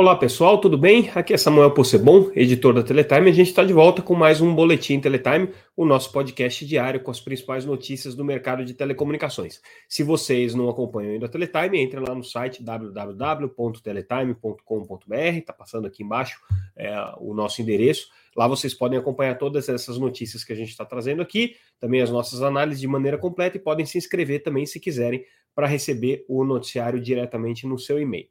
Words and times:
Olá 0.00 0.16
pessoal, 0.16 0.58
tudo 0.58 0.78
bem? 0.78 1.10
Aqui 1.14 1.34
é 1.34 1.36
Samuel 1.36 1.72
Possebon, 1.72 2.30
editor 2.34 2.72
da 2.72 2.82
Teletime. 2.82 3.28
A 3.28 3.34
gente 3.34 3.48
está 3.48 3.62
de 3.62 3.74
volta 3.74 4.00
com 4.00 4.14
mais 4.14 4.40
um 4.40 4.54
Boletim 4.54 4.98
Teletime, 4.98 5.50
o 5.76 5.84
nosso 5.84 6.10
podcast 6.10 6.64
diário 6.64 7.02
com 7.02 7.10
as 7.10 7.20
principais 7.20 7.66
notícias 7.66 8.14
do 8.14 8.24
mercado 8.24 8.64
de 8.64 8.72
telecomunicações. 8.72 9.60
Se 9.86 10.02
vocês 10.02 10.54
não 10.54 10.70
acompanham 10.70 11.12
ainda 11.12 11.26
a 11.26 11.28
Teletime, 11.28 11.82
entrem 11.82 12.02
lá 12.02 12.14
no 12.14 12.24
site 12.24 12.64
www.teletime.com.br, 12.64 15.36
está 15.36 15.52
passando 15.52 15.86
aqui 15.86 16.02
embaixo 16.02 16.40
é, 16.74 16.94
o 17.18 17.34
nosso 17.34 17.60
endereço. 17.60 18.08
Lá 18.34 18.48
vocês 18.48 18.72
podem 18.72 18.98
acompanhar 18.98 19.36
todas 19.36 19.68
essas 19.68 19.98
notícias 19.98 20.42
que 20.42 20.54
a 20.54 20.56
gente 20.56 20.70
está 20.70 20.86
trazendo 20.86 21.20
aqui, 21.20 21.56
também 21.78 22.00
as 22.00 22.08
nossas 22.08 22.40
análises 22.40 22.80
de 22.80 22.88
maneira 22.88 23.18
completa 23.18 23.58
e 23.58 23.60
podem 23.60 23.84
se 23.84 23.98
inscrever 23.98 24.42
também 24.42 24.64
se 24.64 24.80
quiserem 24.80 25.26
para 25.54 25.66
receber 25.66 26.24
o 26.26 26.42
noticiário 26.42 26.98
diretamente 26.98 27.66
no 27.66 27.78
seu 27.78 28.00
e-mail. 28.00 28.26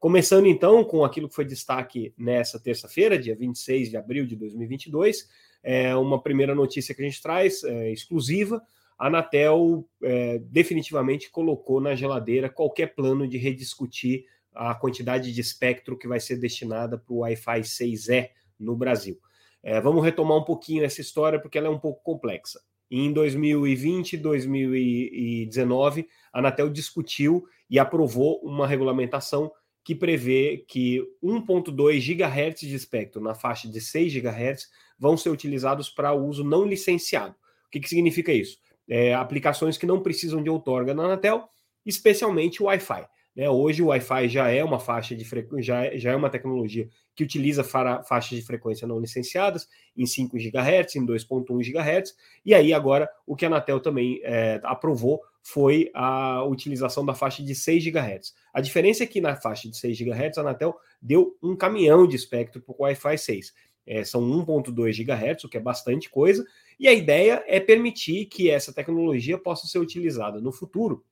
Começando 0.00 0.46
então 0.46 0.82
com 0.82 1.04
aquilo 1.04 1.28
que 1.28 1.34
foi 1.34 1.44
destaque 1.44 2.14
nessa 2.16 2.58
terça-feira, 2.58 3.18
dia 3.18 3.36
26 3.36 3.90
de 3.90 3.98
abril 3.98 4.24
de 4.24 4.34
2022, 4.34 5.28
é 5.62 5.94
uma 5.94 6.18
primeira 6.18 6.54
notícia 6.54 6.94
que 6.94 7.02
a 7.02 7.04
gente 7.04 7.20
traz, 7.20 7.62
é, 7.62 7.92
exclusiva. 7.92 8.62
A 8.98 9.08
Anatel 9.08 9.86
é, 10.02 10.38
definitivamente 10.38 11.30
colocou 11.30 11.82
na 11.82 11.94
geladeira 11.94 12.48
qualquer 12.48 12.94
plano 12.94 13.28
de 13.28 13.36
rediscutir 13.36 14.24
a 14.54 14.74
quantidade 14.74 15.34
de 15.34 15.38
espectro 15.38 15.98
que 15.98 16.08
vai 16.08 16.18
ser 16.18 16.36
destinada 16.36 16.96
para 16.96 17.12
o 17.12 17.18
Wi-Fi 17.18 17.60
6E 17.60 18.30
no 18.58 18.74
Brasil. 18.74 19.20
É, 19.62 19.82
vamos 19.82 20.02
retomar 20.02 20.38
um 20.38 20.44
pouquinho 20.44 20.82
essa 20.82 21.02
história 21.02 21.38
porque 21.38 21.58
ela 21.58 21.66
é 21.66 21.70
um 21.70 21.78
pouco 21.78 22.02
complexa. 22.02 22.58
Em 22.90 23.12
2020 23.12 24.14
e 24.14 24.16
2019, 24.16 26.08
a 26.32 26.38
Anatel 26.38 26.70
discutiu 26.70 27.46
e 27.68 27.78
aprovou 27.78 28.40
uma 28.42 28.66
regulamentação 28.66 29.52
que 29.90 29.94
prevê 29.96 30.64
que 30.68 31.02
1.2 31.20 31.98
GHz 31.98 32.60
de 32.60 32.76
espectro 32.76 33.20
na 33.20 33.34
faixa 33.34 33.68
de 33.68 33.80
6 33.80 34.14
GHz 34.14 34.68
vão 34.96 35.16
ser 35.16 35.30
utilizados 35.30 35.90
para 35.90 36.14
uso 36.14 36.44
não 36.44 36.64
licenciado. 36.64 37.34
O 37.66 37.70
que, 37.72 37.80
que 37.80 37.88
significa 37.88 38.32
isso? 38.32 38.58
É, 38.88 39.12
aplicações 39.12 39.76
que 39.76 39.86
não 39.86 40.00
precisam 40.00 40.44
de 40.44 40.48
outorga 40.48 40.94
na 40.94 41.06
Anatel, 41.06 41.48
especialmente 41.84 42.62
o 42.62 42.66
Wi-Fi. 42.66 43.04
Né? 43.40 43.48
Hoje 43.48 43.82
o 43.82 43.86
Wi-Fi 43.86 44.28
já 44.28 44.50
é 44.50 44.62
uma 44.62 44.78
faixa 44.78 45.16
de 45.16 45.26
já, 45.62 45.86
é, 45.86 45.96
já 45.96 46.10
é 46.10 46.14
uma 46.14 46.28
tecnologia 46.28 46.86
que 47.16 47.24
utiliza 47.24 47.64
faixas 47.64 48.38
de 48.38 48.42
frequência 48.42 48.86
não 48.86 49.00
licenciadas 49.00 49.66
em 49.96 50.04
5 50.04 50.36
GHz, 50.36 50.96
em 50.96 51.06
2.1 51.06 51.46
GHz, 51.46 52.14
e 52.44 52.52
aí 52.52 52.74
agora 52.74 53.08
o 53.26 53.34
que 53.34 53.46
a 53.46 53.48
Anatel 53.48 53.80
também 53.80 54.20
é, 54.24 54.60
aprovou 54.62 55.22
foi 55.42 55.90
a 55.94 56.44
utilização 56.44 57.02
da 57.02 57.14
faixa 57.14 57.42
de 57.42 57.54
6 57.54 57.82
GHz. 57.82 58.34
A 58.52 58.60
diferença 58.60 59.04
é 59.04 59.06
que 59.06 59.22
na 59.22 59.34
faixa 59.34 59.70
de 59.70 59.76
6 59.78 59.98
GHz 59.98 60.36
a 60.36 60.42
Anatel 60.42 60.76
deu 61.00 61.34
um 61.42 61.56
caminhão 61.56 62.06
de 62.06 62.16
espectro 62.16 62.60
para 62.60 62.74
o 62.74 62.82
Wi-Fi 62.82 63.16
6. 63.16 63.54
É, 63.86 64.04
são 64.04 64.20
1.2 64.20 65.02
GHz, 65.02 65.44
o 65.44 65.48
que 65.48 65.56
é 65.56 65.60
bastante 65.60 66.10
coisa, 66.10 66.44
e 66.78 66.86
a 66.86 66.92
ideia 66.92 67.42
é 67.46 67.58
permitir 67.58 68.26
que 68.26 68.50
essa 68.50 68.70
tecnologia 68.70 69.38
possa 69.38 69.66
ser 69.66 69.78
utilizada 69.78 70.42
no 70.42 70.52
futuro 70.52 71.02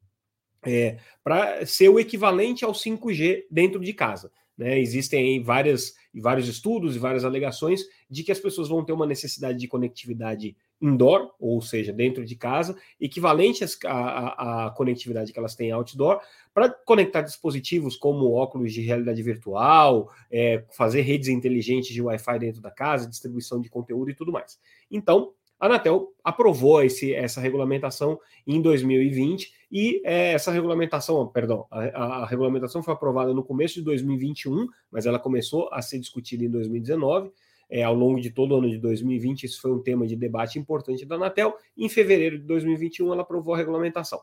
é, 0.64 0.98
para 1.22 1.64
ser 1.66 1.88
o 1.88 1.98
equivalente 1.98 2.64
ao 2.64 2.72
5G 2.72 3.44
dentro 3.50 3.80
de 3.80 3.92
casa. 3.92 4.30
Né? 4.56 4.80
Existem 4.80 5.40
várias, 5.42 5.94
vários 6.14 6.48
estudos 6.48 6.96
e 6.96 6.98
várias 6.98 7.24
alegações 7.24 7.82
de 8.10 8.24
que 8.24 8.32
as 8.32 8.40
pessoas 8.40 8.68
vão 8.68 8.84
ter 8.84 8.92
uma 8.92 9.06
necessidade 9.06 9.58
de 9.58 9.68
conectividade 9.68 10.56
indoor, 10.80 11.32
ou 11.38 11.60
seja, 11.60 11.92
dentro 11.92 12.24
de 12.24 12.36
casa, 12.36 12.76
equivalente 13.00 13.64
à, 13.84 14.66
à 14.66 14.70
conectividade 14.70 15.32
que 15.32 15.38
elas 15.38 15.54
têm 15.54 15.72
outdoor, 15.72 16.20
para 16.54 16.70
conectar 16.70 17.22
dispositivos 17.22 17.96
como 17.96 18.32
óculos 18.32 18.72
de 18.72 18.80
realidade 18.80 19.22
virtual, 19.22 20.10
é, 20.30 20.64
fazer 20.76 21.02
redes 21.02 21.28
inteligentes 21.28 21.92
de 21.92 22.02
Wi-Fi 22.02 22.38
dentro 22.38 22.60
da 22.60 22.70
casa, 22.70 23.08
distribuição 23.08 23.60
de 23.60 23.68
conteúdo 23.68 24.10
e 24.10 24.14
tudo 24.14 24.32
mais. 24.32 24.58
Então, 24.90 25.32
a 25.58 25.66
Anatel 25.66 26.12
aprovou 26.22 26.82
esse, 26.82 27.12
essa 27.12 27.40
regulamentação 27.40 28.18
em 28.46 28.62
2020 28.62 29.52
e 29.70 30.00
é, 30.04 30.32
essa 30.32 30.50
regulamentação, 30.50 31.26
perdão, 31.28 31.66
a, 31.70 32.22
a, 32.22 32.26
regulamentação 32.26 32.82
foi 32.82 32.94
aprovada 32.94 33.34
no 33.34 33.44
começo 33.44 33.74
de 33.74 33.82
2021, 33.82 34.66
mas 34.90 35.04
ela 35.04 35.18
começou 35.18 35.68
a 35.72 35.82
ser 35.82 35.98
discutida 35.98 36.44
em 36.44 36.50
2019. 36.50 37.30
É, 37.70 37.82
ao 37.82 37.94
longo 37.94 38.18
de 38.18 38.30
todo 38.30 38.52
o 38.52 38.58
ano 38.58 38.70
de 38.70 38.78
2020, 38.78 39.44
isso 39.44 39.60
foi 39.60 39.70
um 39.70 39.82
tema 39.82 40.06
de 40.06 40.16
debate 40.16 40.58
importante 40.58 41.04
da 41.04 41.16
Anatel. 41.16 41.54
Em 41.76 41.86
fevereiro 41.86 42.38
de 42.38 42.44
2021, 42.46 43.12
ela 43.12 43.20
aprovou 43.20 43.52
a 43.52 43.58
regulamentação. 43.58 44.20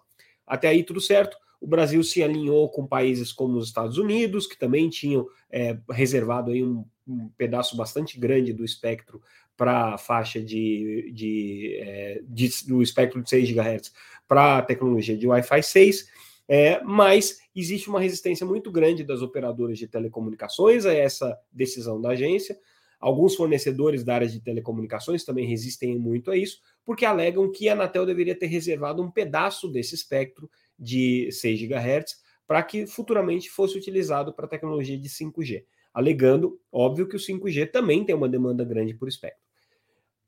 Até 0.48 0.68
aí, 0.68 0.84
tudo 0.84 1.00
certo. 1.00 1.38
O 1.62 1.68
Brasil 1.68 2.04
se 2.04 2.24
alinhou 2.24 2.68
com 2.70 2.88
países 2.88 3.32
como 3.32 3.58
os 3.58 3.68
Estados 3.68 4.00
Unidos, 4.00 4.48
que 4.48 4.58
também 4.58 4.90
tinham 4.90 5.28
é, 5.52 5.78
reservado 5.92 6.52
aí 6.52 6.64
um, 6.64 6.84
um 7.08 7.30
pedaço 7.38 7.78
bastante 7.78 8.20
grande 8.20 8.52
do 8.52 8.66
espectro 8.66 9.22
para 9.56 9.94
a 9.94 9.98
faixa 9.98 10.42
de, 10.42 11.12
de, 11.14 11.78
é, 11.80 12.22
de, 12.28 12.50
do 12.68 12.82
espectro 12.82 13.22
de 13.22 13.30
6 13.30 13.52
GHz 13.52 13.94
para 14.28 14.58
a 14.58 14.62
tecnologia 14.62 15.18
de 15.18 15.28
Wi-Fi 15.28 15.64
6, 15.64 16.08
é, 16.48 16.82
mas 16.84 17.40
existe 17.56 17.90
uma 17.90 18.00
resistência 18.00 18.46
muito 18.46 18.72
grande 18.72 19.04
das 19.04 19.22
operadoras 19.22 19.78
de 19.78 19.88
telecomunicações 19.88 20.86
a 20.86 20.94
essa 20.94 21.38
decisão 21.52 22.00
da 22.00 22.10
agência. 22.10 22.58
Alguns 23.00 23.36
fornecedores 23.36 24.04
da 24.04 24.16
área 24.16 24.28
de 24.28 24.40
telecomunicações 24.40 25.24
também 25.24 25.46
resistem 25.46 25.98
muito 25.98 26.32
a 26.32 26.38
isso, 26.38 26.60
porque 26.84 27.06
alegam 27.06 27.52
que 27.52 27.68
a 27.68 27.74
Anatel 27.74 28.06
deveria 28.06 28.38
ter 28.38 28.48
reservado 28.48 29.02
um 29.02 29.12
pedaço 29.12 29.68
desse 29.68 29.96
espectro 29.96 30.50
de 30.78 31.30
6 31.32 31.62
GHz 31.62 32.24
para 32.48 32.62
que 32.62 32.86
futuramente 32.86 33.50
fosse 33.50 33.78
utilizado 33.78 34.34
para 34.34 34.46
a 34.46 34.50
tecnologia 34.50 34.98
de 34.98 35.10
5G, 35.10 35.66
alegando, 35.94 36.60
óbvio, 36.72 37.08
que 37.08 37.16
o 37.16 37.20
5G 37.20 37.72
também 37.72 38.04
tem 38.04 38.16
uma 38.16 38.30
demanda 38.30 38.64
grande 38.64 38.94
por 38.94 39.08
espectro. 39.08 39.44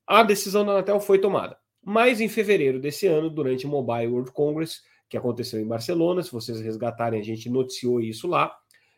A 0.05 0.23
decisão 0.23 0.65
da 0.65 0.71
Anatel 0.71 0.99
foi 0.99 1.19
tomada. 1.19 1.57
Mas 1.89 2.19
em 2.19 2.27
fevereiro 2.27 2.81
desse 2.81 3.07
ano, 3.07 3.29
durante 3.29 3.65
o 3.65 3.69
Mobile 3.69 4.07
World 4.07 4.33
Congress, 4.33 4.81
que 5.07 5.15
aconteceu 5.15 5.57
em 5.57 5.65
Barcelona, 5.65 6.21
se 6.21 6.29
vocês 6.29 6.59
resgatarem, 6.59 7.17
a 7.17 7.23
gente 7.23 7.49
noticiou 7.49 8.01
isso 8.01 8.27
lá, 8.27 8.53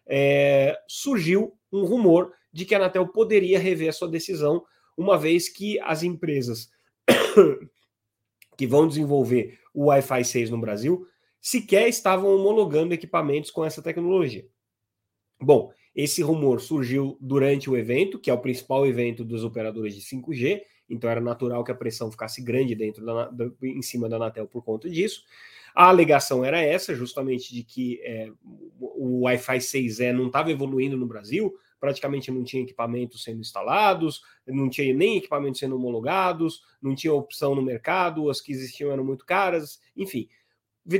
é, 0.08 0.76
surgiu 0.88 1.56
um 1.72 1.86
rumor 1.86 2.34
de 2.52 2.66
que 2.66 2.74
a 2.74 2.80
Anatel 2.80 3.08
poderia 3.10 3.60
rever 3.60 3.90
a 3.90 3.94
sua 3.94 4.08
decisão, 4.08 4.66
uma 4.98 5.20
vez 5.20 5.48
que 5.48 5.80
as 5.82 6.02
empresas 6.02 6.72
que 8.58 8.66
vão 8.66 8.88
desenvolver 8.88 9.60
o 9.72 9.86
Wi-Fi 9.90 10.26
6 10.26 10.50
no 10.50 10.60
Brasil 10.60 11.06
sequer 11.40 11.88
estavam 11.88 12.36
homologando 12.36 12.96
equipamentos 12.96 13.52
com 13.52 13.64
essa 13.64 13.84
tecnologia. 13.84 14.48
Bom, 15.40 15.72
esse 15.94 16.24
rumor 16.24 16.60
surgiu 16.60 17.20
durante 17.22 17.70
o 17.70 17.78
evento, 17.78 18.18
que 18.18 18.32
é 18.32 18.34
o 18.34 18.42
principal 18.42 18.88
evento 18.88 19.24
dos 19.24 19.44
operadores 19.44 19.94
de 19.94 20.02
5G, 20.02 20.64
então 20.90 21.10
era 21.10 21.22
natural 21.22 21.64
que 21.64 21.72
a 21.72 21.76
pressão 21.76 22.12
ficasse 22.12 22.42
grande 22.42 22.76
dentro 22.76 23.06
da, 23.06 23.30
da, 23.30 23.52
em 23.62 23.82
cima 23.82 24.10
da 24.10 24.16
Anatel 24.16 24.48
por 24.48 24.64
conta 24.64 24.90
disso. 24.90 25.24
A 25.76 25.88
alegação 25.90 26.44
era 26.44 26.60
essa, 26.60 26.96
justamente 26.96 27.54
de 27.54 27.64
que 27.64 28.02
é, 28.04 28.32
o 28.80 29.22
Wi-Fi 29.22 29.58
6E 29.60 30.12
não 30.12 30.28
estava 30.28 30.52
evoluindo 30.52 30.98
no 30.98 31.06
Brasil, 31.06 31.56
praticamente 31.80 32.32
não 32.32 32.44
tinha 32.44 32.64
equipamentos 32.64 33.24
sendo 33.24 33.40
instalados, 33.40 34.22
não 34.46 34.70
tinha 34.70 34.94
nem 34.94 35.18
equipamentos 35.18 35.60
sendo 35.60 35.76
homologados, 35.76 36.62
não 36.82 36.96
tinha 36.96 37.14
opção 37.14 37.56
no 37.56 37.62
mercado, 37.62 38.30
as 38.30 38.42
que 38.42 38.52
existiam 38.52 38.92
eram 38.92 39.06
muito 39.06 39.26
caras, 39.26 39.80
enfim. 39.96 40.28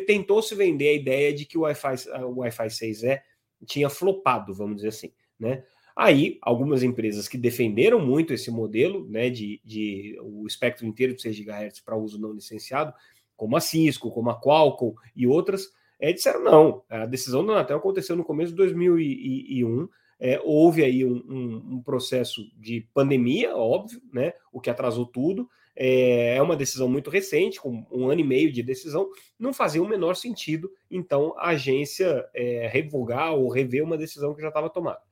Tentou-se 0.06 0.54
vender 0.54 0.90
a 0.90 0.94
ideia 0.94 1.34
de 1.34 1.46
que 1.46 1.58
o 1.58 1.62
Wi-Fi, 1.62 2.10
o 2.24 2.40
Wi-Fi 2.40 2.68
6E 2.68 3.22
tinha 3.66 3.90
flopado, 3.90 4.54
vamos 4.54 4.78
dizer 4.78 4.90
assim, 4.90 5.12
né? 5.40 5.64
Aí, 6.02 6.38
algumas 6.42 6.82
empresas 6.82 7.28
que 7.28 7.38
defenderam 7.38 8.00
muito 8.00 8.34
esse 8.34 8.50
modelo, 8.50 9.06
né, 9.10 9.30
de, 9.30 9.60
de 9.66 10.18
o 10.22 10.48
espectro 10.48 10.86
inteiro 10.86 11.14
de 11.14 11.22
6 11.22 11.42
GHz 11.42 11.82
para 11.82 11.98
uso 11.98 12.18
não 12.18 12.32
licenciado, 12.32 12.94
como 13.36 13.58
a 13.58 13.60
Cisco, 13.60 14.10
como 14.10 14.30
a 14.30 14.40
Qualcomm 14.40 14.96
e 15.14 15.28
outras, 15.28 15.68
é, 16.00 16.14
disseram 16.14 16.42
não. 16.42 16.84
A 16.90 17.06
decisão 17.06 17.46
da 17.46 17.52
Anatel 17.52 17.76
aconteceu 17.76 18.16
no 18.16 18.24
começo 18.24 18.52
de 18.52 18.56
2001. 18.56 19.90
É, 20.22 20.40
houve 20.42 20.86
aí 20.86 21.04
um, 21.04 21.22
um, 21.28 21.76
um, 21.76 21.84
processo 21.84 22.50
de 22.58 22.88
pandemia, 22.94 23.54
óbvio, 23.58 24.02
né, 24.14 24.32
o 24.54 24.62
que 24.62 24.70
atrasou 24.70 25.06
tudo. 25.06 25.50
É, 25.76 26.38
é 26.38 26.42
uma 26.42 26.56
decisão 26.56 26.88
muito 26.88 27.10
recente, 27.10 27.60
com 27.60 27.86
um 27.92 28.08
ano 28.08 28.22
e 28.22 28.24
meio 28.24 28.54
de 28.54 28.64
decisão, 28.64 29.10
não 29.38 29.52
fazia 29.52 29.84
o 29.84 29.88
menor 29.88 30.16
sentido, 30.16 30.72
então, 30.90 31.36
a 31.38 31.50
agência 31.50 32.26
é, 32.34 32.70
revogar 32.72 33.34
ou 33.34 33.50
rever 33.50 33.84
uma 33.84 33.98
decisão 33.98 34.34
que 34.34 34.42
já 34.42 34.48
estava 34.48 34.70
tomada. 34.70 35.09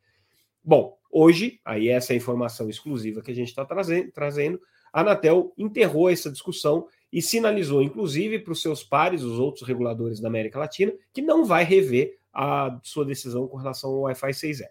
Bom, 0.68 0.98
hoje, 1.10 1.62
aí 1.64 1.88
essa 1.88 2.12
é 2.12 2.16
a 2.16 2.18
informação 2.18 2.70
exclusiva 2.70 3.22
que 3.22 3.32
a 3.32 3.34
gente 3.34 3.48
está 3.48 3.64
trazendo, 3.64 4.12
trazendo, 4.12 4.60
a 4.92 5.00
Anatel 5.00 5.54
enterrou 5.58 6.10
essa 6.10 6.30
discussão 6.30 6.90
e 7.10 7.22
sinalizou, 7.22 7.82
inclusive, 7.82 8.40
para 8.40 8.52
os 8.52 8.62
seus 8.62 8.84
pares, 8.84 9.24
os 9.24 9.40
outros 9.40 9.66
reguladores 9.66 10.20
da 10.20 10.28
América 10.28 10.60
Latina, 10.60 10.92
que 11.14 11.22
não 11.22 11.46
vai 11.46 11.64
rever 11.64 12.18
a 12.34 12.78
sua 12.84 13.06
decisão 13.06 13.48
com 13.48 13.56
relação 13.56 13.92
ao 13.92 14.02
Wi-Fi 14.02 14.32
6E. 14.32 14.66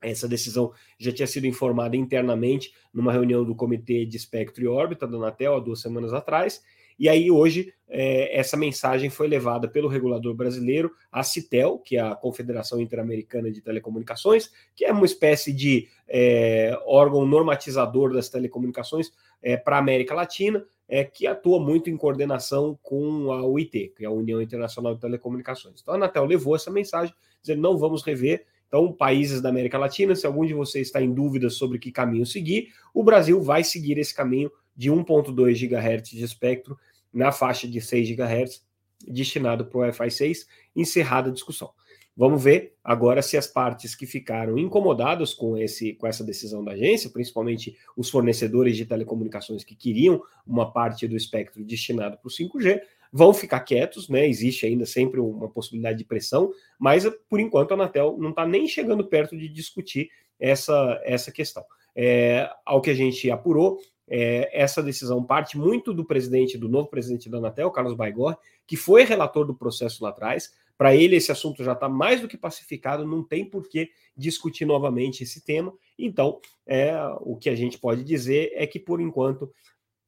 Essa 0.00 0.26
decisão 0.26 0.72
já 0.98 1.12
tinha 1.12 1.28
sido 1.28 1.46
informada 1.46 1.96
internamente 1.96 2.74
numa 2.92 3.12
reunião 3.12 3.44
do 3.44 3.54
Comitê 3.54 4.04
de 4.04 4.16
Espectro 4.16 4.64
e 4.64 4.66
Órbita 4.66 5.06
da 5.06 5.16
Anatel 5.16 5.54
há 5.54 5.60
duas 5.60 5.80
semanas 5.80 6.12
atrás, 6.12 6.64
E 7.02 7.08
aí 7.08 7.32
hoje 7.32 7.74
é, 7.88 8.38
essa 8.38 8.56
mensagem 8.56 9.10
foi 9.10 9.26
levada 9.26 9.66
pelo 9.66 9.88
regulador 9.88 10.34
brasileiro 10.34 10.92
à 11.10 11.24
CITEL, 11.24 11.80
que 11.80 11.96
é 11.96 12.00
a 12.00 12.14
Confederação 12.14 12.80
Interamericana 12.80 13.50
de 13.50 13.60
Telecomunicações, 13.60 14.52
que 14.72 14.84
é 14.84 14.92
uma 14.92 15.04
espécie 15.04 15.52
de 15.52 15.88
é, 16.06 16.80
órgão 16.86 17.26
normatizador 17.26 18.12
das 18.12 18.28
telecomunicações 18.28 19.10
é, 19.42 19.56
para 19.56 19.74
a 19.74 19.78
América 19.80 20.14
Latina, 20.14 20.64
é, 20.88 21.02
que 21.02 21.26
atua 21.26 21.58
muito 21.58 21.90
em 21.90 21.96
coordenação 21.96 22.78
com 22.80 23.32
a 23.32 23.44
UIT, 23.44 23.94
que 23.96 24.04
é 24.04 24.06
a 24.06 24.12
União 24.12 24.40
Internacional 24.40 24.94
de 24.94 25.00
Telecomunicações. 25.00 25.80
Então 25.82 25.94
a 25.94 25.96
Anatel 25.96 26.24
levou 26.24 26.54
essa 26.54 26.70
mensagem, 26.70 27.12
dizendo 27.42 27.60
não 27.60 27.76
vamos 27.76 28.04
rever 28.04 28.46
então, 28.68 28.90
países 28.90 29.42
da 29.42 29.48
América 29.48 29.76
Latina, 29.76 30.14
se 30.14 30.24
algum 30.24 30.46
de 30.46 30.54
vocês 30.54 30.86
está 30.86 31.02
em 31.02 31.12
dúvida 31.12 31.50
sobre 31.50 31.78
que 31.78 31.92
caminho 31.92 32.24
seguir, 32.24 32.68
o 32.94 33.02
Brasil 33.04 33.38
vai 33.42 33.62
seguir 33.62 33.98
esse 33.98 34.14
caminho 34.14 34.50
de 34.74 34.90
1.2 34.90 35.68
GHz 35.68 36.08
de 36.08 36.24
espectro 36.24 36.78
na 37.12 37.32
faixa 37.32 37.68
de 37.68 37.80
6 37.80 38.10
GHz 38.10 38.62
destinado 39.06 39.66
para 39.66 39.78
o 39.78 39.80
Wi-Fi 39.80 40.10
6, 40.10 40.46
encerrada 40.76 41.30
a 41.30 41.32
discussão. 41.32 41.70
Vamos 42.14 42.44
ver 42.44 42.74
agora 42.84 43.22
se 43.22 43.38
as 43.38 43.46
partes 43.46 43.94
que 43.94 44.06
ficaram 44.06 44.58
incomodadas 44.58 45.32
com, 45.32 45.56
esse, 45.56 45.94
com 45.94 46.06
essa 46.06 46.22
decisão 46.22 46.62
da 46.62 46.72
agência, 46.72 47.08
principalmente 47.08 47.76
os 47.96 48.10
fornecedores 48.10 48.76
de 48.76 48.84
telecomunicações 48.84 49.64
que 49.64 49.74
queriam 49.74 50.22
uma 50.46 50.70
parte 50.70 51.08
do 51.08 51.16
espectro 51.16 51.64
destinado 51.64 52.18
para 52.18 52.28
o 52.28 52.30
5G, 52.30 52.82
vão 53.10 53.32
ficar 53.32 53.60
quietos, 53.60 54.08
né? 54.10 54.28
Existe 54.28 54.66
ainda 54.66 54.84
sempre 54.84 55.20
uma 55.20 55.48
possibilidade 55.48 55.98
de 55.98 56.04
pressão, 56.04 56.52
mas 56.78 57.04
por 57.28 57.40
enquanto 57.40 57.72
a 57.72 57.74
Anatel 57.74 58.16
não 58.18 58.30
está 58.30 58.46
nem 58.46 58.68
chegando 58.68 59.06
perto 59.06 59.36
de 59.36 59.48
discutir 59.48 60.10
essa, 60.38 61.00
essa 61.04 61.32
questão. 61.32 61.64
É, 61.94 62.50
ao 62.64 62.80
que 62.80 62.90
a 62.90 62.94
gente 62.94 63.30
apurou, 63.30 63.78
é, 64.14 64.50
essa 64.52 64.82
decisão 64.82 65.24
parte 65.24 65.56
muito 65.56 65.94
do 65.94 66.04
presidente, 66.04 66.58
do 66.58 66.68
novo 66.68 66.86
presidente 66.90 67.30
da 67.30 67.38
Anatel, 67.38 67.70
Carlos 67.70 67.94
Baigor, 67.94 68.36
que 68.66 68.76
foi 68.76 69.04
relator 69.04 69.46
do 69.46 69.54
processo 69.54 70.04
lá 70.04 70.10
atrás. 70.10 70.52
Para 70.76 70.94
ele, 70.94 71.16
esse 71.16 71.32
assunto 71.32 71.64
já 71.64 71.72
está 71.72 71.88
mais 71.88 72.20
do 72.20 72.28
que 72.28 72.36
pacificado, 72.36 73.06
não 73.06 73.24
tem 73.24 73.42
por 73.42 73.66
que 73.66 73.90
discutir 74.14 74.66
novamente 74.66 75.22
esse 75.22 75.42
tema. 75.42 75.72
Então, 75.98 76.42
é, 76.66 76.92
o 77.20 77.38
que 77.38 77.48
a 77.48 77.54
gente 77.54 77.78
pode 77.78 78.04
dizer 78.04 78.52
é 78.54 78.66
que, 78.66 78.78
por 78.78 79.00
enquanto, 79.00 79.50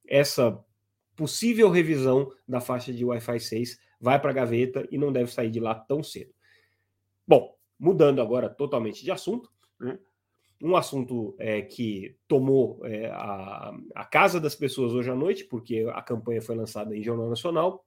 essa 0.06 0.62
possível 1.16 1.70
revisão 1.70 2.30
da 2.46 2.60
faixa 2.60 2.92
de 2.92 3.06
Wi-Fi 3.06 3.40
6 3.40 3.78
vai 3.98 4.20
para 4.20 4.32
a 4.32 4.34
gaveta 4.34 4.86
e 4.90 4.98
não 4.98 5.10
deve 5.10 5.32
sair 5.32 5.50
de 5.50 5.60
lá 5.60 5.74
tão 5.74 6.02
cedo. 6.02 6.34
Bom, 7.26 7.56
mudando 7.78 8.20
agora 8.20 8.50
totalmente 8.50 9.02
de 9.02 9.10
assunto, 9.10 9.50
né? 9.80 9.98
Um 10.62 10.76
assunto 10.76 11.34
é, 11.38 11.62
que 11.62 12.16
tomou 12.26 12.80
é, 12.84 13.06
a, 13.10 13.74
a, 13.94 14.04
casa 14.04 14.40
das 14.40 14.54
pessoas 14.54 14.92
hoje 14.92 15.10
à 15.10 15.14
noite, 15.14 15.44
porque 15.44 15.86
a 15.92 16.00
campanha 16.02 16.40
foi 16.40 16.54
lançada 16.54 16.96
em 16.96 17.02
Jornal 17.02 17.28
Nacional, 17.28 17.84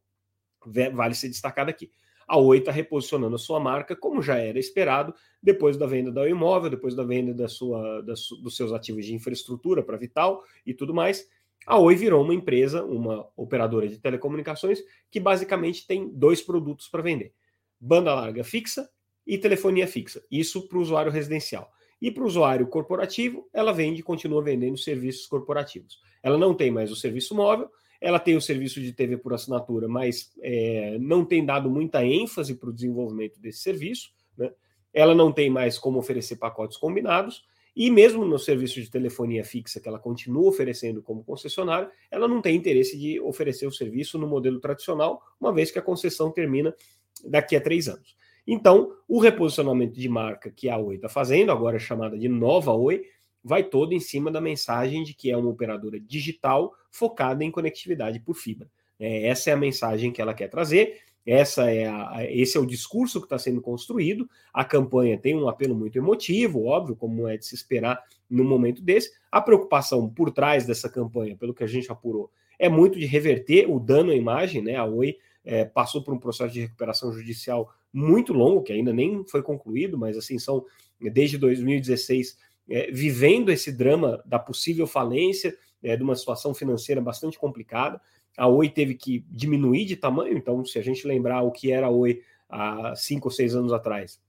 vale 0.93 1.15
ser 1.15 1.29
destacado 1.29 1.69
aqui. 1.69 1.91
A 2.27 2.37
Oi 2.37 2.57
está 2.57 2.71
reposicionando 2.71 3.35
a 3.35 3.39
sua 3.39 3.59
marca, 3.59 3.95
como 3.95 4.21
já 4.21 4.37
era 4.37 4.59
esperado, 4.59 5.13
depois 5.41 5.77
da 5.77 5.87
venda 5.87 6.11
da 6.11 6.27
imóvel, 6.27 6.69
depois 6.69 6.93
da 6.93 7.03
venda 7.03 7.33
da 7.33 7.47
sua, 7.47 8.01
da, 8.01 8.13
dos 8.13 8.55
seus 8.55 8.73
ativos 8.73 9.05
de 9.05 9.15
infraestrutura 9.15 9.81
para 9.81 9.95
Vital 9.95 10.43
e 10.65 10.73
tudo 10.73 10.93
mais 10.93 11.25
a 11.67 11.77
Oi 11.77 11.95
virou 11.95 12.23
uma 12.23 12.33
empresa, 12.33 12.83
uma 12.83 13.27
operadora 13.35 13.89
de 13.89 13.97
telecomunicações, 13.97 14.79
que 15.11 15.19
basicamente 15.19 15.85
tem 15.85 16.09
dois 16.09 16.41
produtos 16.41 16.87
para 16.87 17.03
vender: 17.03 17.33
banda 17.77 18.15
larga 18.15 18.41
fixa 18.43 18.89
e 19.25 19.37
telefonia 19.37 19.85
fixa. 19.85 20.23
Isso 20.31 20.65
para 20.67 20.77
o 20.77 20.81
usuário 20.81 21.11
residencial. 21.11 21.69
E 22.01 22.11
para 22.11 22.23
o 22.23 22.27
usuário 22.27 22.67
corporativo, 22.67 23.47
ela 23.53 23.71
vende 23.71 24.01
e 24.01 24.03
continua 24.03 24.43
vendendo 24.43 24.77
serviços 24.77 25.25
corporativos. 25.25 25.99
Ela 26.21 26.37
não 26.37 26.53
tem 26.53 26.69
mais 26.69 26.91
o 26.91 26.95
serviço 26.95 27.33
móvel, 27.33 27.69
ela 27.99 28.19
tem 28.19 28.35
o 28.35 28.41
serviço 28.41 28.79
de 28.79 28.93
TV 28.93 29.17
por 29.17 29.33
assinatura, 29.33 29.87
mas 29.87 30.31
é, 30.41 30.97
não 30.99 31.25
tem 31.25 31.43
dado 31.43 31.69
muita 31.69 32.05
ênfase 32.05 32.55
para 32.55 32.69
o 32.69 32.73
desenvolvimento 32.73 33.39
desse 33.39 33.59
serviço. 33.59 34.11
Né? 34.37 34.51
Ela 34.93 35.15
não 35.15 35.31
tem 35.31 35.49
mais 35.49 35.79
como 35.79 35.97
oferecer 35.97 36.35
pacotes 36.35 36.77
combinados 36.77 37.43
e 37.77 37.91
mesmo 37.91 38.25
no 38.25 38.39
serviço 38.39 38.81
de 38.81 38.89
telefonia 38.89 39.45
fixa 39.45 39.79
que 39.79 39.87
ela 39.87 39.99
continua 39.99 40.49
oferecendo 40.49 40.99
como 40.99 41.23
concessionária, 41.23 41.91
ela 42.09 42.27
não 42.27 42.41
tem 42.41 42.55
interesse 42.55 42.97
de 42.97 43.19
oferecer 43.19 43.67
o 43.67 43.71
serviço 43.71 44.17
no 44.17 44.25
modelo 44.25 44.59
tradicional, 44.59 45.21
uma 45.39 45.53
vez 45.53 45.69
que 45.69 45.77
a 45.77 45.81
concessão 45.83 46.31
termina 46.31 46.75
daqui 47.23 47.55
a 47.55 47.61
três 47.61 47.87
anos. 47.87 48.15
Então, 48.47 48.93
o 49.07 49.19
reposicionamento 49.19 49.99
de 49.99 50.07
marca 50.07 50.49
que 50.49 50.69
a 50.69 50.77
Oi 50.77 50.95
está 50.95 51.09
fazendo, 51.09 51.51
agora 51.51 51.77
chamada 51.77 52.17
de 52.17 52.29
Nova 52.29 52.71
Oi, 52.71 53.03
vai 53.43 53.63
todo 53.63 53.93
em 53.93 53.99
cima 53.99 54.31
da 54.31 54.39
mensagem 54.39 55.03
de 55.03 55.13
que 55.13 55.29
é 55.29 55.37
uma 55.37 55.49
operadora 55.49 55.99
digital 55.99 56.73
focada 56.89 57.43
em 57.43 57.51
conectividade 57.51 58.19
por 58.19 58.35
fibra. 58.35 58.69
É, 58.99 59.27
essa 59.27 59.49
é 59.49 59.53
a 59.53 59.57
mensagem 59.57 60.11
que 60.11 60.21
ela 60.21 60.33
quer 60.33 60.47
trazer 60.47 61.01
essa 61.27 61.69
é 61.69 61.85
a, 61.85 62.25
esse 62.29 62.57
é 62.57 62.59
o 62.59 62.65
discurso 62.65 63.19
que 63.19 63.25
está 63.25 63.37
sendo 63.37 63.59
construído. 63.59 64.29
A 64.53 64.63
campanha 64.63 65.17
tem 65.17 65.35
um 65.35 65.49
apelo 65.49 65.75
muito 65.75 65.97
emotivo, 65.97 66.63
óbvio, 66.63 66.95
como 66.95 67.27
é 67.27 67.35
de 67.35 67.45
se 67.45 67.53
esperar 67.53 68.01
no 68.29 68.45
momento 68.45 68.81
desse. 68.81 69.11
A 69.29 69.41
preocupação 69.41 70.09
por 70.09 70.31
trás 70.31 70.65
dessa 70.65 70.89
campanha, 70.89 71.35
pelo 71.35 71.53
que 71.53 71.65
a 71.65 71.67
gente 71.67 71.91
apurou, 71.91 72.31
é 72.57 72.69
muito 72.69 72.97
de 72.97 73.05
reverter 73.05 73.69
o 73.69 73.77
dano 73.77 74.11
à 74.11 74.15
imagem. 74.15 74.61
Né? 74.61 74.77
A 74.77 74.85
Oi 74.85 75.17
é, 75.43 75.65
passou 75.65 76.01
por 76.01 76.13
um 76.13 76.17
processo 76.17 76.53
de 76.53 76.61
recuperação 76.61 77.11
judicial 77.11 77.73
muito 77.97 78.31
longo, 78.31 78.61
que 78.61 78.71
ainda 78.71 78.93
nem 78.93 79.25
foi 79.25 79.41
concluído, 79.41 79.97
mas 79.97 80.15
assim 80.15 80.37
são 80.37 80.63
desde 80.99 81.35
2016 81.37 82.37
é, 82.69 82.91
vivendo 82.91 83.49
esse 83.49 83.71
drama 83.71 84.21
da 84.23 84.37
possível 84.37 84.85
falência, 84.85 85.57
é, 85.81 85.97
de 85.97 86.03
uma 86.03 86.15
situação 86.15 86.53
financeira 86.53 87.01
bastante 87.01 87.39
complicada. 87.39 87.99
A 88.37 88.47
Oi 88.47 88.69
teve 88.69 88.93
que 88.93 89.25
diminuir 89.31 89.85
de 89.85 89.95
tamanho, 89.95 90.37
então, 90.37 90.63
se 90.63 90.77
a 90.77 90.81
gente 90.83 91.07
lembrar 91.07 91.41
o 91.41 91.51
que 91.51 91.71
era 91.71 91.87
a 91.87 91.89
Oi 91.89 92.21
há 92.47 92.93
cinco 92.95 93.29
ou 93.29 93.31
seis 93.31 93.55
anos 93.55 93.73
atrás 93.73 94.21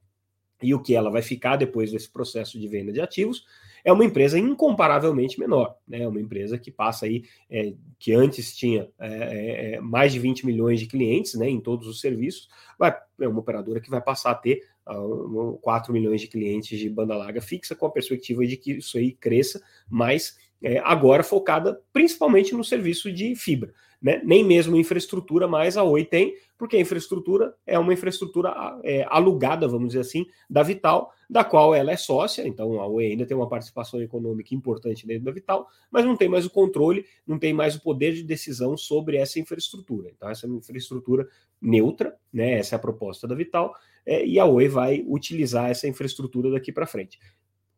e 0.62 0.74
o 0.74 0.80
que 0.80 0.94
ela 0.94 1.10
vai 1.10 1.22
ficar 1.22 1.56
depois 1.56 1.92
desse 1.92 2.10
processo 2.10 2.58
de 2.58 2.66
venda 2.66 2.90
de 2.90 3.02
ativos, 3.02 3.44
é 3.88 3.92
uma 3.92 4.04
empresa 4.04 4.38
incomparavelmente 4.38 5.40
menor, 5.40 5.74
né? 5.88 6.06
Uma 6.06 6.20
empresa 6.20 6.58
que 6.58 6.70
passa 6.70 7.06
aí, 7.06 7.24
é, 7.50 7.72
que 7.98 8.12
antes 8.12 8.54
tinha 8.54 8.86
é, 8.98 9.08
é, 9.08 9.74
é 9.76 9.80
mais 9.80 10.12
de 10.12 10.18
20 10.18 10.44
milhões 10.44 10.78
de 10.78 10.86
clientes 10.86 11.32
né, 11.34 11.48
em 11.48 11.58
todos 11.58 11.88
os 11.88 11.98
serviços, 11.98 12.50
vai, 12.78 12.94
é 13.18 13.26
uma 13.26 13.40
operadora 13.40 13.80
que 13.80 13.88
vai 13.88 14.02
passar 14.02 14.32
a 14.32 14.34
ter 14.34 14.62
uh, 14.86 15.56
ah, 15.56 15.58
4 15.62 15.90
milhões 15.90 16.20
de 16.20 16.28
clientes 16.28 16.78
de 16.78 16.90
banda 16.90 17.16
larga 17.16 17.40
fixa, 17.40 17.74
com 17.74 17.86
a 17.86 17.90
perspectiva 17.90 18.46
de 18.46 18.58
que 18.58 18.72
isso 18.72 18.98
aí 18.98 19.12
cresça, 19.12 19.58
mas 19.88 20.36
é, 20.62 20.78
agora 20.80 21.22
focada 21.22 21.80
principalmente 21.90 22.54
no 22.54 22.62
serviço 22.62 23.10
de 23.10 23.34
fibra 23.36 23.72
né? 24.00 24.20
nem 24.24 24.44
mesmo 24.44 24.76
infraestrutura 24.76 25.48
mais 25.48 25.76
a 25.76 25.82
Oi 25.82 26.04
tem, 26.04 26.36
porque 26.56 26.76
a 26.76 26.80
infraestrutura 26.80 27.54
é 27.66 27.78
uma 27.78 27.92
infraestrutura 27.92 28.54
é, 28.82 29.06
alugada, 29.08 29.68
vamos 29.68 29.88
dizer 29.88 30.00
assim, 30.00 30.26
da 30.48 30.62
Vital, 30.62 31.12
da 31.28 31.44
qual 31.44 31.74
ela 31.74 31.92
é 31.92 31.96
sócia, 31.96 32.46
então 32.46 32.80
a 32.80 32.86
Oi 32.86 33.06
ainda 33.06 33.26
tem 33.26 33.36
uma 33.36 33.48
participação 33.48 34.00
econômica 34.00 34.54
importante 34.54 35.06
dentro 35.06 35.24
da 35.24 35.32
Vital, 35.32 35.68
mas 35.90 36.04
não 36.04 36.16
tem 36.16 36.28
mais 36.28 36.46
o 36.46 36.50
controle, 36.50 37.04
não 37.26 37.38
tem 37.38 37.52
mais 37.52 37.76
o 37.76 37.82
poder 37.82 38.12
de 38.12 38.22
decisão 38.22 38.76
sobre 38.76 39.16
essa 39.16 39.38
infraestrutura. 39.38 40.10
Então, 40.14 40.28
essa 40.28 40.46
é 40.46 40.48
uma 40.48 40.58
infraestrutura 40.58 41.28
neutra, 41.60 42.16
né? 42.32 42.54
essa 42.58 42.74
é 42.74 42.76
a 42.76 42.80
proposta 42.80 43.26
da 43.26 43.34
Vital, 43.34 43.74
é, 44.06 44.24
e 44.24 44.38
a 44.38 44.44
Oi 44.46 44.68
vai 44.68 45.04
utilizar 45.06 45.70
essa 45.70 45.86
infraestrutura 45.86 46.50
daqui 46.50 46.72
para 46.72 46.86
frente. 46.86 47.18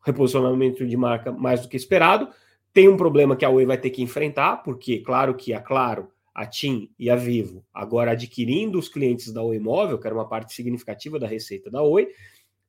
Reposicionamento 0.02 0.86
de 0.86 0.96
marca 0.96 1.32
mais 1.32 1.60
do 1.60 1.68
que 1.68 1.76
esperado, 1.76 2.28
tem 2.72 2.88
um 2.88 2.96
problema 2.96 3.36
que 3.36 3.44
a 3.44 3.50
Oi 3.50 3.66
vai 3.66 3.78
ter 3.78 3.90
que 3.90 4.02
enfrentar, 4.02 4.58
porque, 4.58 4.98
claro 5.00 5.34
que 5.34 5.52
a 5.52 5.60
Claro, 5.60 6.08
a 6.34 6.46
TIM 6.46 6.90
e 6.98 7.10
a 7.10 7.16
Vivo, 7.16 7.64
agora 7.74 8.12
adquirindo 8.12 8.78
os 8.78 8.88
clientes 8.88 9.32
da 9.32 9.42
Oi 9.42 9.58
Móvel, 9.58 9.98
que 9.98 10.06
era 10.06 10.14
uma 10.14 10.28
parte 10.28 10.54
significativa 10.54 11.18
da 11.18 11.26
receita 11.26 11.70
da 11.70 11.82
Oi, 11.82 12.08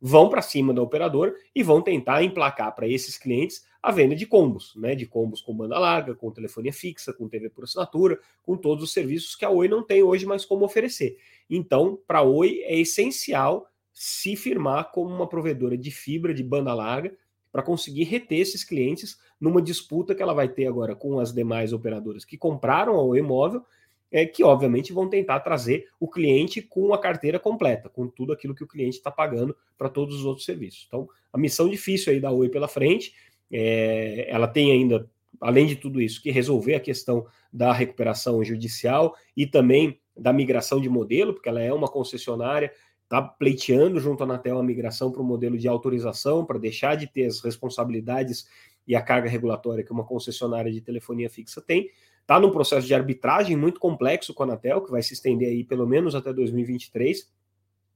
vão 0.02 0.30
para 0.30 0.42
cima 0.42 0.74
da 0.74 0.82
operadora 0.82 1.34
e 1.54 1.62
vão 1.62 1.82
tentar 1.82 2.24
emplacar 2.24 2.74
para 2.76 2.88
esses 2.88 3.18
clientes 3.18 3.64
a 3.82 3.92
venda 3.92 4.16
de 4.16 4.26
combos, 4.26 4.74
né? 4.76 4.96
De 4.96 5.06
combos 5.06 5.42
com 5.42 5.56
banda 5.56 5.78
larga, 5.78 6.16
com 6.16 6.32
telefonia 6.32 6.74
fixa, 6.74 7.14
com 7.14 7.28
TV 7.28 7.50
por 7.50 7.64
assinatura, 7.64 8.20
com 8.44 8.58
todos 8.58 8.84
os 8.84 8.94
serviços 8.94 9.36
que 9.36 9.46
a 9.46 9.50
Oi 9.50 9.68
não 9.68 9.84
tem 9.84 10.02
hoje 10.02 10.26
mais 10.26 10.46
como 10.46 10.66
oferecer. 10.66 11.18
Então, 11.50 12.00
para 12.08 12.20
a 12.20 12.24
Oi 12.24 12.62
é 12.64 12.80
essencial 12.80 13.68
se 13.94 14.36
firmar 14.36 14.92
como 14.92 15.14
uma 15.14 15.28
provedora 15.28 15.78
de 15.78 15.92
fibra 15.92 16.34
de 16.34 16.44
banda 16.44 16.74
larga 16.74 17.16
para 17.52 17.62
conseguir 17.62 18.04
reter 18.04 18.40
esses 18.40 18.64
clientes 18.64 19.20
numa 19.42 19.60
disputa 19.60 20.14
que 20.14 20.22
ela 20.22 20.36
vai 20.36 20.48
ter 20.48 20.68
agora 20.68 20.96
com 20.96 21.20
as 21.20 21.34
demais 21.34 21.74
operadoras 21.74 22.24
que 22.24 22.38
compraram 22.38 22.96
o 22.96 23.18
imóvel, 23.18 23.66
é, 24.12 24.24
que 24.24 24.44
obviamente 24.44 24.94
vão 24.94 25.10
tentar 25.10 25.40
trazer 25.40 25.88
o 26.00 26.08
cliente 26.08 26.62
com 26.62 26.94
a 26.94 27.00
carteira 27.00 27.40
completa, 27.40 27.90
com 27.90 28.08
tudo 28.08 28.32
aquilo 28.32 28.54
que 28.54 28.64
o 28.64 28.68
cliente 28.68 28.98
está 28.98 29.10
pagando 29.10 29.56
para 29.78 29.90
todos 29.90 30.16
os 30.16 30.26
outros 30.26 30.46
serviços. 30.46 30.86
Então, 30.88 31.10
a 31.34 31.38
missão 31.38 31.68
difícil 31.68 32.14
aí 32.14 32.20
da 32.20 32.30
Oi 32.30 32.50
pela 32.50 32.68
frente, 32.68 33.16
é, 33.52 34.28
ela 34.30 34.48
tem 34.48 34.72
ainda, 34.72 35.10
além 35.40 35.66
de 35.66 35.76
tudo 35.76 36.00
isso, 36.00 36.22
que 36.22 36.30
resolver 36.30 36.76
a 36.76 36.80
questão 36.80 37.26
da 37.52 37.74
recuperação 37.74 38.44
judicial 38.44 39.16
e 39.36 39.48
também 39.48 40.00
da 40.16 40.32
migração 40.32 40.80
de 40.80 40.90
modelo, 40.90 41.34
porque 41.34 41.50
ela 41.50 41.62
é 41.62 41.74
uma 41.74 41.88
concessionária 41.88 42.72
está 43.12 43.22
pleiteando 43.22 44.00
junto 44.00 44.24
à 44.24 44.24
Anatel 44.24 44.58
a 44.58 44.64
migração 44.64 45.12
para 45.12 45.22
o 45.22 45.26
modelo 45.26 45.58
de 45.58 45.68
autorização, 45.68 46.46
para 46.46 46.58
deixar 46.58 46.96
de 46.96 47.08
ter 47.08 47.26
as 47.26 47.42
responsabilidades 47.42 48.48
e 48.92 48.96
a 48.96 49.02
carga 49.02 49.30
regulatória 49.30 49.86
que 49.86 49.92
uma 49.94 50.04
concessionária 50.04 50.70
de 50.70 50.82
telefonia 50.82 51.30
fixa 51.30 51.62
tem, 51.62 51.90
está 52.20 52.38
num 52.38 52.52
processo 52.52 52.86
de 52.86 52.94
arbitragem 52.94 53.56
muito 53.56 53.80
complexo 53.80 54.34
com 54.34 54.44
a 54.44 54.46
Anatel, 54.46 54.82
que 54.82 54.92
vai 54.92 55.02
se 55.02 55.14
estender 55.14 55.48
aí 55.48 55.64
pelo 55.64 55.88
menos 55.88 56.14
até 56.14 56.34
2023 56.34 57.32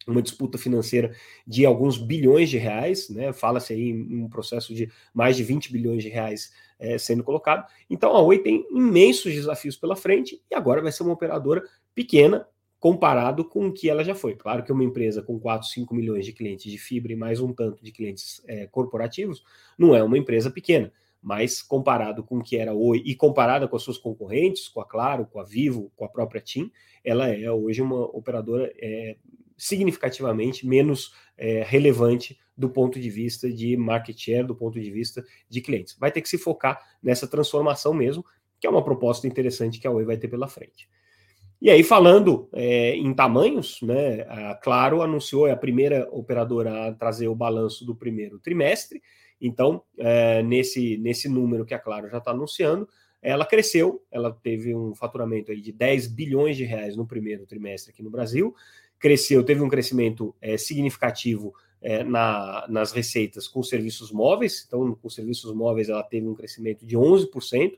uma 0.07 0.21
disputa 0.21 0.57
financeira 0.57 1.13
de 1.45 1.65
alguns 1.65 1.97
bilhões 1.97 2.49
de 2.49 2.57
reais, 2.57 3.09
né? 3.09 3.33
Fala-se 3.33 3.73
aí 3.73 3.89
em 3.89 4.23
um 4.23 4.29
processo 4.29 4.73
de 4.73 4.89
mais 5.13 5.35
de 5.35 5.43
20 5.43 5.69
bilhões 5.73 6.01
de 6.01 6.07
reais 6.07 6.53
é, 6.79 6.97
sendo 6.97 7.25
colocado. 7.25 7.67
Então 7.89 8.15
a 8.15 8.21
Oi 8.21 8.39
tem 8.39 8.65
imensos 8.71 9.33
desafios 9.33 9.75
pela 9.75 9.97
frente 9.97 10.41
e 10.49 10.55
agora 10.55 10.81
vai 10.81 10.93
ser 10.93 11.03
uma 11.03 11.11
operadora 11.11 11.61
pequena 11.93 12.47
comparado 12.85 13.43
com 13.43 13.65
o 13.65 13.73
que 13.73 13.89
ela 13.89 14.03
já 14.03 14.13
foi. 14.13 14.35
Claro 14.35 14.63
que 14.63 14.71
uma 14.71 14.83
empresa 14.83 15.19
com 15.23 15.39
4, 15.39 15.67
5 15.69 15.95
milhões 15.95 16.23
de 16.23 16.31
clientes 16.31 16.71
de 16.71 16.77
fibra 16.77 17.13
e 17.13 17.15
mais 17.15 17.39
um 17.39 17.51
tanto 17.51 17.83
de 17.83 17.91
clientes 17.91 18.43
é, 18.47 18.67
corporativos 18.67 19.43
não 19.75 19.95
é 19.95 20.03
uma 20.03 20.19
empresa 20.19 20.51
pequena, 20.51 20.93
mas 21.19 21.63
comparado 21.63 22.23
com 22.23 22.37
o 22.37 22.43
que 22.43 22.57
era 22.57 22.75
Oi 22.75 23.01
e 23.03 23.15
comparada 23.15 23.67
com 23.67 23.75
as 23.75 23.81
suas 23.81 23.97
concorrentes, 23.97 24.67
com 24.67 24.81
a 24.81 24.85
Claro, 24.85 25.25
com 25.25 25.39
a 25.39 25.43
Vivo, 25.43 25.91
com 25.95 26.05
a 26.05 26.07
própria 26.07 26.39
TIM, 26.39 26.71
ela 27.03 27.27
é 27.27 27.51
hoje 27.51 27.81
uma 27.81 28.05
operadora 28.15 28.71
é, 28.79 29.17
significativamente 29.57 30.67
menos 30.67 31.11
é, 31.39 31.63
relevante 31.63 32.37
do 32.55 32.69
ponto 32.69 32.99
de 32.99 33.09
vista 33.09 33.51
de 33.51 33.75
market 33.75 34.15
share, 34.15 34.45
do 34.45 34.55
ponto 34.55 34.79
de 34.79 34.91
vista 34.91 35.25
de 35.49 35.59
clientes. 35.59 35.97
Vai 35.99 36.11
ter 36.11 36.21
que 36.21 36.29
se 36.29 36.37
focar 36.37 36.79
nessa 37.01 37.27
transformação 37.27 37.95
mesmo, 37.95 38.23
que 38.59 38.67
é 38.67 38.69
uma 38.69 38.83
proposta 38.83 39.25
interessante 39.25 39.79
que 39.79 39.87
a 39.87 39.91
Oi 39.91 40.05
vai 40.05 40.17
ter 40.17 40.27
pela 40.27 40.47
frente. 40.47 40.87
E 41.61 41.69
aí, 41.69 41.83
falando 41.83 42.49
é, 42.53 42.95
em 42.95 43.13
tamanhos, 43.13 43.79
né, 43.81 44.21
a 44.29 44.55
Claro 44.55 45.01
anunciou, 45.01 45.47
é 45.47 45.51
a 45.51 45.57
primeira 45.57 46.07
operadora 46.11 46.87
a 46.87 46.93
trazer 46.93 47.27
o 47.27 47.35
balanço 47.35 47.85
do 47.85 47.95
primeiro 47.95 48.37
trimestre. 48.39 49.01
Então, 49.39 49.81
é, 49.97 50.43
nesse, 50.43 50.97
nesse 50.97 51.29
número 51.29 51.65
que 51.65 51.73
a 51.73 51.79
Claro 51.79 52.09
já 52.09 52.17
está 52.17 52.31
anunciando, 52.31 52.87
ela 53.21 53.45
cresceu, 53.45 54.03
ela 54.11 54.31
teve 54.31 54.75
um 54.75 54.93
faturamento 54.93 55.51
aí 55.51 55.59
de 55.59 55.71
10 55.71 56.07
bilhões 56.07 56.55
de 56.55 56.63
reais 56.63 56.95
no 56.95 57.07
primeiro 57.07 57.45
trimestre 57.45 57.91
aqui 57.91 58.03
no 58.03 58.09
Brasil, 58.11 58.53
cresceu, 58.99 59.43
teve 59.43 59.61
um 59.61 59.69
crescimento 59.69 60.35
é, 60.39 60.57
significativo 60.57 61.53
é, 61.81 62.03
na, 62.03 62.65
nas 62.69 62.91
receitas 62.91 63.47
com 63.47 63.61
serviços 63.63 64.11
móveis. 64.11 64.63
Então, 64.67 64.95
com 64.95 65.09
serviços 65.09 65.53
móveis, 65.53 65.89
ela 65.89 66.03
teve 66.03 66.27
um 66.27 66.35
crescimento 66.35 66.85
de 66.85 66.97
11%, 66.97 67.77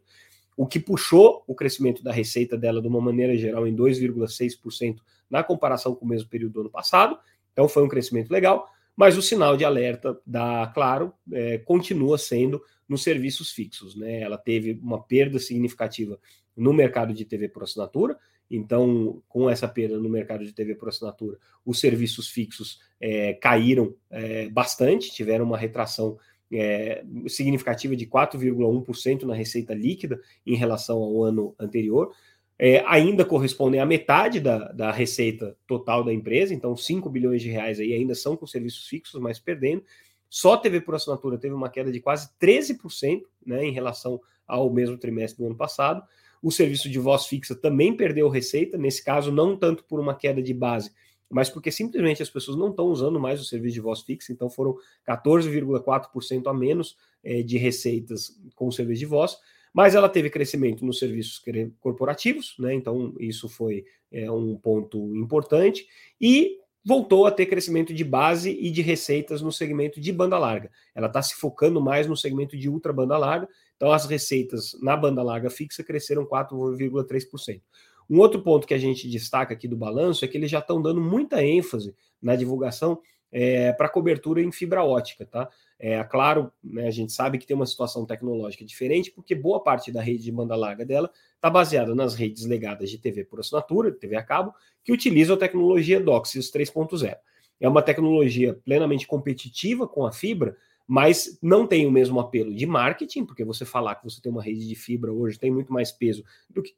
o 0.58 0.66
que 0.66 0.80
puxou 0.80 1.44
o 1.46 1.54
crescimento 1.54 2.04
da 2.04 2.12
receita 2.12 2.58
dela 2.58 2.82
de 2.82 2.88
uma 2.88 3.00
maneira 3.00 3.38
geral 3.38 3.68
em 3.68 3.76
2,6% 3.76 4.98
na 5.30 5.44
comparação 5.44 5.94
com 5.94 6.04
o 6.04 6.10
mesmo 6.10 6.28
período 6.28 6.54
do 6.54 6.62
ano 6.62 6.70
passado. 6.72 7.18
Então, 7.54 7.70
foi 7.70 7.84
um 7.84 7.88
crescimento 7.88 8.32
legal. 8.32 8.68
Mas 8.96 9.16
o 9.16 9.22
sinal 9.22 9.56
de 9.56 9.64
alerta 9.64 10.20
da 10.26 10.66
Claro 10.74 11.14
é, 11.32 11.60
continua 11.60 12.18
sendo 12.18 12.60
nos 12.90 13.04
serviços 13.04 13.52
fixos. 13.52 13.96
Né? 13.96 14.22
Ela 14.22 14.40
teve 14.40 14.80
uma 14.82 15.00
perda 15.00 15.38
significativa 15.38 16.20
no 16.56 16.74
mercado 16.74 17.14
de 17.14 17.24
TV 17.24 17.48
por 17.48 17.62
assinatura. 17.62 18.18
Então, 18.50 19.22
com 19.28 19.48
essa 19.48 19.68
perda 19.68 20.00
no 20.00 20.10
mercado 20.10 20.44
de 20.44 20.54
TV 20.54 20.74
por 20.74 20.90
assinatura, 20.90 21.38
os 21.64 21.80
serviços 21.80 22.30
fixos 22.30 22.80
é, 23.00 23.34
caíram 23.34 23.94
é, 24.10 24.50
bastante, 24.50 25.12
tiveram 25.12 25.46
uma 25.46 25.58
retração 25.58 26.18
é, 26.52 27.04
significativa 27.28 27.96
de 27.96 28.06
4,1% 28.06 29.24
na 29.24 29.34
receita 29.34 29.74
líquida 29.74 30.20
em 30.46 30.56
relação 30.56 30.98
ao 30.98 31.24
ano 31.24 31.56
anterior. 31.60 32.12
É, 32.60 32.84
ainda 32.88 33.24
correspondem 33.24 33.80
à 33.80 33.86
metade 33.86 34.40
da, 34.40 34.72
da 34.72 34.92
receita 34.92 35.56
total 35.68 36.04
da 36.04 36.12
empresa, 36.12 36.54
então 36.54 36.76
5 36.76 37.08
bilhões 37.10 37.42
de 37.42 37.50
reais 37.50 37.80
aí 37.80 37.94
ainda 37.94 38.16
são 38.16 38.36
com 38.36 38.48
serviços 38.48 38.88
fixos, 38.88 39.22
mas 39.22 39.40
perdendo. 39.40 39.84
Só 40.30 40.58
TV 40.58 40.82
por 40.82 40.96
assinatura 40.96 41.38
teve 41.38 41.54
uma 41.54 41.70
queda 41.70 41.92
de 41.92 42.00
quase 42.00 42.30
13% 42.42 43.22
né, 43.46 43.64
em 43.64 43.72
relação 43.72 44.20
ao 44.48 44.72
mesmo 44.72 44.98
trimestre 44.98 45.44
do 45.44 45.48
ano 45.48 45.56
passado. 45.56 46.02
O 46.42 46.52
serviço 46.52 46.90
de 46.90 47.00
voz 47.00 47.26
fixa 47.26 47.56
também 47.56 47.96
perdeu 47.96 48.28
receita, 48.28 48.78
nesse 48.78 49.04
caso, 49.04 49.32
não 49.32 49.56
tanto 49.56 49.84
por 49.84 50.00
uma 50.00 50.16
queda 50.16 50.42
de 50.42 50.54
base, 50.54 50.92
mas 51.30 51.50
porque 51.50 51.72
simplesmente 51.72 52.22
as 52.24 52.30
pessoas 52.30 52.58
não 52.58 52.70
estão 52.70 52.86
usando 52.88 53.20
mais 53.20 53.42
o 53.42 53.46
serviço 53.46 53.76
de 53.76 53.82
voz 53.82 54.02
fixa, 54.02 54.32
então 54.32 54.50
foram 54.50 54.76
14,4% 55.08 56.48
a 56.48 56.54
menos 56.54 56.96
é, 57.24 57.42
de 57.42 57.58
receitas 57.58 58.40
com 58.56 58.68
o 58.68 58.72
serviço 58.72 59.00
de 59.00 59.06
voz, 59.06 59.38
mas 59.74 59.96
ela 59.96 60.10
teve 60.10 60.30
crescimento 60.30 60.86
nos 60.86 60.98
serviços 60.98 61.42
corporativos, 61.80 62.56
né? 62.58 62.74
Então, 62.74 63.14
isso 63.20 63.48
foi 63.48 63.86
é, 64.12 64.32
um 64.32 64.56
ponto 64.56 65.16
importante, 65.16 65.88
e 66.20 66.58
voltou 66.84 67.26
a 67.28 67.32
ter 67.32 67.46
crescimento 67.46 67.94
de 67.94 68.04
base 68.06 68.50
e 68.50 68.72
de 68.72 68.82
receitas 68.82 69.42
no 69.42 69.52
segmento 69.52 70.00
de 70.00 70.12
banda 70.14 70.40
larga. 70.40 70.72
Ela 70.96 71.08
está 71.08 71.22
se 71.22 71.36
focando 71.36 71.82
mais 71.82 72.08
no 72.08 72.16
segmento 72.16 72.58
de 72.58 72.70
ultra 72.70 72.94
banda 72.94 73.18
larga, 73.18 73.48
então, 73.76 73.92
as 73.92 74.06
receitas 74.06 74.76
na 74.82 74.98
banda 74.98 75.22
larga 75.22 75.50
fixa 75.50 75.84
cresceram 75.84 76.26
4,3%. 76.26 77.62
Um 78.10 78.20
outro 78.20 78.42
ponto 78.42 78.68
que 78.68 78.74
a 78.74 78.78
gente 78.78 79.10
destaca 79.10 79.54
aqui 79.54 79.68
do 79.68 79.76
balanço 79.76 80.24
é 80.24 80.28
que 80.28 80.38
eles 80.38 80.50
já 80.50 80.60
estão 80.60 80.82
dando 80.82 81.02
muita 81.02 81.44
ênfase 81.44 81.94
na 82.22 82.36
divulgação 82.36 83.00
é, 83.32 83.74
para 83.74 83.90
cobertura 83.90 84.42
em 84.42 84.52
fibra 84.52 84.84
ótica, 84.84 85.26
tá? 85.26 85.50
É 85.80 86.04
claro, 86.04 86.52
né, 86.64 86.88
a 86.88 86.92
gente 86.92 87.12
sabe 87.12 87.38
que 87.38 87.46
tem 87.46 87.56
uma 87.56 87.66
situação 87.66 88.06
tecnológica 88.06 88.66
diferente, 88.66 89.12
porque 89.12 89.36
boa 89.36 89.62
parte 89.62 89.92
da 89.92 90.02
rede 90.02 90.24
de 90.24 90.32
banda 90.32 90.56
larga 90.56 90.86
dela 90.86 91.12
está 91.36 91.50
baseada 91.50 91.94
nas 91.94 92.16
redes 92.16 92.46
legadas 92.46 92.90
de 92.90 92.98
TV 92.98 93.26
por 93.26 93.40
assinatura, 93.40 93.92
TV 93.92 94.16
a 94.16 94.24
cabo, 94.24 94.54
que 94.84 94.92
utilizam 94.92 95.36
a 95.36 95.40
tecnologia 95.40 96.00
DOCSIS 96.00 96.52
3.0. 96.52 97.16
É 97.60 97.68
uma 97.68 97.82
tecnologia 97.82 98.54
plenamente 98.54 99.06
competitiva 99.06 99.88
com 99.88 100.06
a 100.06 100.12
fibra, 100.12 100.56
mas 100.88 101.38
não 101.42 101.68
tem 101.68 101.86
o 101.86 101.92
mesmo 101.92 102.20
apelo 102.20 102.56
de 102.56 102.66
marketing, 102.66 103.26
porque 103.26 103.44
você 103.44 103.66
falar 103.66 103.96
que 103.96 104.06
você 104.06 104.22
tem 104.22 104.32
uma 104.32 104.42
rede 104.42 104.68
de 104.68 104.76
fibra 104.76 105.12
hoje 105.12 105.38
tem 105.38 105.52
muito 105.52 105.72
mais 105.72 105.92
peso 105.92 106.24
do 106.50 106.64
que, 106.64 106.74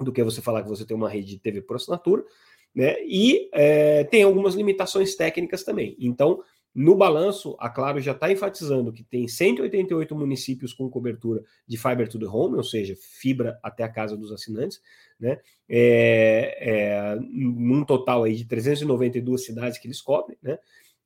do 0.00 0.12
que 0.12 0.22
você 0.22 0.40
falar 0.40 0.62
que 0.62 0.68
você 0.68 0.84
tem 0.84 0.96
uma 0.96 1.08
rede 1.08 1.28
de 1.28 1.38
TV 1.38 1.60
por 1.60 1.76
assinatura, 1.76 2.24
né? 2.74 2.96
E 3.04 3.48
é, 3.52 4.04
tem 4.04 4.22
algumas 4.22 4.54
limitações 4.54 5.14
técnicas 5.16 5.64
também. 5.64 5.96
Então, 5.98 6.42
no 6.74 6.94
balanço, 6.94 7.56
a 7.58 7.68
Claro 7.68 8.00
já 8.00 8.12
está 8.12 8.30
enfatizando 8.30 8.92
que 8.92 9.02
tem 9.02 9.26
188 9.26 10.14
municípios 10.14 10.72
com 10.72 10.88
cobertura 10.88 11.42
de 11.66 11.76
Fiber 11.76 12.08
to 12.08 12.18
the 12.18 12.26
Home, 12.26 12.56
ou 12.56 12.62
seja, 12.62 12.94
fibra 12.96 13.58
até 13.62 13.82
a 13.82 13.88
casa 13.88 14.16
dos 14.16 14.30
assinantes, 14.30 14.80
né? 15.18 15.40
É, 15.68 16.56
é, 16.60 17.16
num 17.20 17.84
total 17.84 18.24
aí 18.24 18.36
de 18.36 18.44
392 18.44 19.44
cidades 19.44 19.78
que 19.78 19.88
eles 19.88 20.00
cobrem, 20.00 20.38
né? 20.40 20.58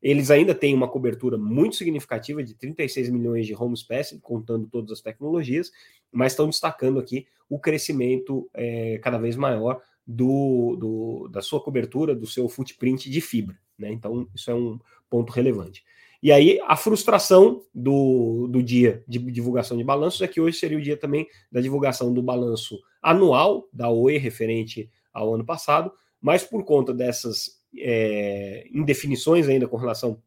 Eles 0.02 0.30
ainda 0.30 0.54
têm 0.54 0.74
uma 0.74 0.88
cobertura 0.88 1.38
muito 1.38 1.76
significativa 1.76 2.42
de 2.42 2.54
36 2.54 3.08
milhões 3.10 3.46
de 3.46 3.54
home 3.54 3.76
space, 3.76 4.18
contando 4.20 4.66
todas 4.66 4.90
as 4.90 5.00
tecnologias, 5.00 5.70
mas 6.10 6.32
estão 6.32 6.48
destacando 6.48 6.98
aqui 6.98 7.26
o 7.48 7.58
crescimento 7.58 8.50
é, 8.52 8.98
cada 8.98 9.18
vez 9.18 9.36
maior 9.36 9.80
do, 10.06 10.76
do, 10.76 11.28
da 11.28 11.40
sua 11.40 11.60
cobertura, 11.60 12.14
do 12.14 12.26
seu 12.26 12.48
footprint 12.48 13.08
de 13.08 13.20
fibra. 13.20 13.56
Né? 13.78 13.92
Então, 13.92 14.26
isso 14.34 14.50
é 14.50 14.54
um 14.54 14.78
ponto 15.08 15.32
relevante. 15.32 15.84
E 16.22 16.30
aí, 16.30 16.60
a 16.66 16.76
frustração 16.76 17.64
do, 17.74 18.46
do 18.48 18.62
dia 18.62 19.04
de 19.08 19.18
divulgação 19.18 19.76
de 19.76 19.84
balanços 19.84 20.20
é 20.22 20.28
que 20.28 20.40
hoje 20.40 20.56
seria 20.56 20.78
o 20.78 20.82
dia 20.82 20.96
também 20.96 21.26
da 21.50 21.60
divulgação 21.60 22.12
do 22.12 22.22
balanço 22.22 22.80
anual 23.00 23.68
da 23.72 23.90
OE 23.90 24.18
referente 24.18 24.88
ao 25.12 25.34
ano 25.34 25.44
passado, 25.44 25.92
mas 26.20 26.44
por 26.44 26.64
conta 26.64 26.94
dessas 26.94 27.61
é, 27.78 28.66
indefinições 28.72 29.48
ainda 29.48 29.66
com 29.66 29.76
relação 29.76 30.22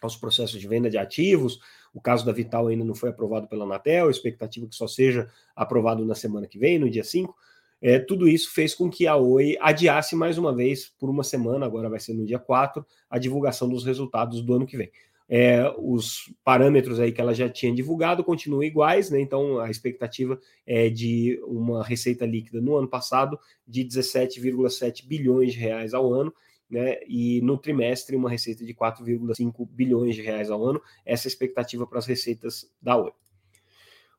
aos 0.00 0.16
processos 0.16 0.60
de 0.60 0.68
venda 0.68 0.90
de 0.90 0.98
ativos. 0.98 1.58
O 1.92 2.00
caso 2.00 2.26
da 2.26 2.32
Vital 2.32 2.68
ainda 2.68 2.84
não 2.84 2.94
foi 2.94 3.08
aprovado 3.08 3.48
pela 3.48 3.64
Anatel, 3.64 4.10
expectativa 4.10 4.66
que 4.66 4.74
só 4.74 4.86
seja 4.86 5.30
aprovado 5.54 6.04
na 6.04 6.14
semana 6.14 6.46
que 6.46 6.58
vem, 6.58 6.78
no 6.78 6.90
dia 6.90 7.04
5. 7.04 7.34
É, 7.80 7.98
tudo 7.98 8.28
isso 8.28 8.52
fez 8.52 8.74
com 8.74 8.90
que 8.90 9.06
a 9.06 9.16
Oi 9.16 9.56
adiasse 9.60 10.16
mais 10.16 10.38
uma 10.38 10.54
vez 10.54 10.92
por 10.98 11.10
uma 11.10 11.22
semana, 11.22 11.66
agora 11.66 11.88
vai 11.88 12.00
ser 12.00 12.14
no 12.14 12.24
dia 12.24 12.38
4, 12.38 12.84
a 13.08 13.18
divulgação 13.18 13.68
dos 13.68 13.84
resultados 13.84 14.42
do 14.42 14.54
ano 14.54 14.66
que 14.66 14.76
vem. 14.76 14.90
É, 15.28 15.74
os 15.78 16.32
parâmetros 16.44 17.00
aí 17.00 17.10
que 17.10 17.20
ela 17.20 17.34
já 17.34 17.48
tinha 17.48 17.74
divulgado 17.74 18.22
continuam 18.22 18.62
iguais, 18.62 19.10
né? 19.10 19.20
Então 19.20 19.58
a 19.58 19.68
expectativa 19.68 20.38
é 20.64 20.88
de 20.88 21.40
uma 21.44 21.82
receita 21.82 22.24
líquida 22.24 22.60
no 22.60 22.76
ano 22.76 22.88
passado 22.88 23.38
de 23.66 23.84
17,7 23.84 25.04
bilhões 25.04 25.52
de 25.52 25.58
reais 25.58 25.94
ao 25.94 26.12
ano, 26.12 26.32
né? 26.70 26.98
E 27.06 27.40
no 27.42 27.56
trimestre, 27.56 28.16
uma 28.16 28.30
receita 28.30 28.64
de 28.64 28.74
4,5 28.74 29.66
bilhões 29.70 30.14
de 30.14 30.22
reais 30.22 30.50
ao 30.50 30.64
ano. 30.64 30.80
Essa 31.04 31.26
é 31.26 31.28
a 31.28 31.32
expectativa 31.32 31.86
para 31.86 31.98
as 31.98 32.06
receitas 32.06 32.70
da 32.80 32.96
Oi. 32.96 33.12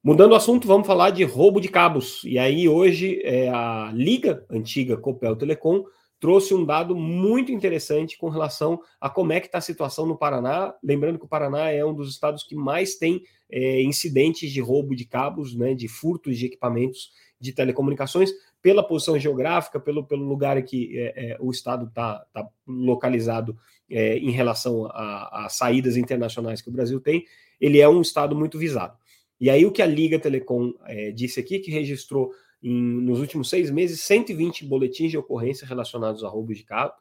Mudando 0.04 0.32
o 0.32 0.36
assunto, 0.36 0.68
vamos 0.68 0.88
falar 0.88 1.10
de 1.10 1.24
roubo 1.24 1.60
de 1.60 1.68
cabos. 1.68 2.22
E 2.24 2.40
aí, 2.40 2.70
hoje, 2.70 3.20
é, 3.24 3.50
a 3.50 3.92
Liga, 3.94 4.46
antiga 4.50 4.96
Copel 4.96 5.36
Telecom, 5.36 5.84
trouxe 6.20 6.54
um 6.54 6.66
dado 6.66 6.96
muito 6.96 7.52
interessante 7.52 8.18
com 8.18 8.30
relação 8.30 8.80
a 9.00 9.10
como 9.10 9.34
é 9.34 9.40
que 9.40 9.48
está 9.48 9.58
a 9.58 9.62
situação 9.62 10.06
no 10.06 10.18
Paraná. 10.18 10.74
Lembrando 10.84 11.20
que 11.20 11.26
o 11.26 11.28
Paraná 11.28 11.70
é 11.70 11.84
um 11.84 11.94
dos 11.94 12.10
estados 12.10 12.44
que 12.44 12.56
mais 12.56 12.96
tem 12.96 13.22
é, 13.52 13.82
incidentes 13.82 14.52
de 14.52 14.62
roubo 14.62 14.96
de 14.96 15.06
cabos, 15.06 15.56
né, 15.56 15.74
de 15.74 15.88
furtos 15.88 16.38
de 16.38 16.46
equipamentos 16.46 17.12
de 17.40 17.54
telecomunicações 17.54 18.32
pela 18.62 18.86
posição 18.86 19.18
geográfica, 19.20 19.80
pelo, 19.80 20.04
pelo 20.04 20.26
lugar 20.26 20.62
que 20.64 20.98
é, 20.98 21.32
é, 21.32 21.38
o 21.40 21.52
Estado 21.52 21.86
está 21.86 22.26
tá 22.34 22.48
localizado 22.68 23.58
é, 23.90 24.18
em 24.18 24.32
relação 24.32 24.88
a, 24.92 25.48
saídas 25.50 25.96
internacionais 25.96 26.62
que 26.62 26.70
o 26.70 26.72
Brasil 26.74 27.00
tem, 27.00 27.26
ele 27.60 27.80
é 27.80 27.88
um 27.88 28.02
Estado 28.02 28.36
muito 28.36 28.58
visado. 28.58 28.98
E 29.40 29.50
aí 29.50 29.66
o 29.66 29.72
que 29.72 29.82
a 29.82 29.86
Liga 29.86 30.20
Telecom 30.20 30.74
é, 30.86 31.12
disse 31.12 31.40
aqui, 31.40 31.60
que 31.60 31.72
registrou 31.72 32.32
em, 32.62 32.74
nos 32.74 33.20
últimos 33.20 33.50
seis 33.50 33.70
meses 33.70 34.02
120 34.02 34.66
boletins 34.66 35.12
de 35.12 35.18
ocorrência 35.18 35.68
relacionados 35.68 36.24
a 36.24 36.28
roubo 36.28 36.54
de 36.54 36.64
cabo. 36.64 36.94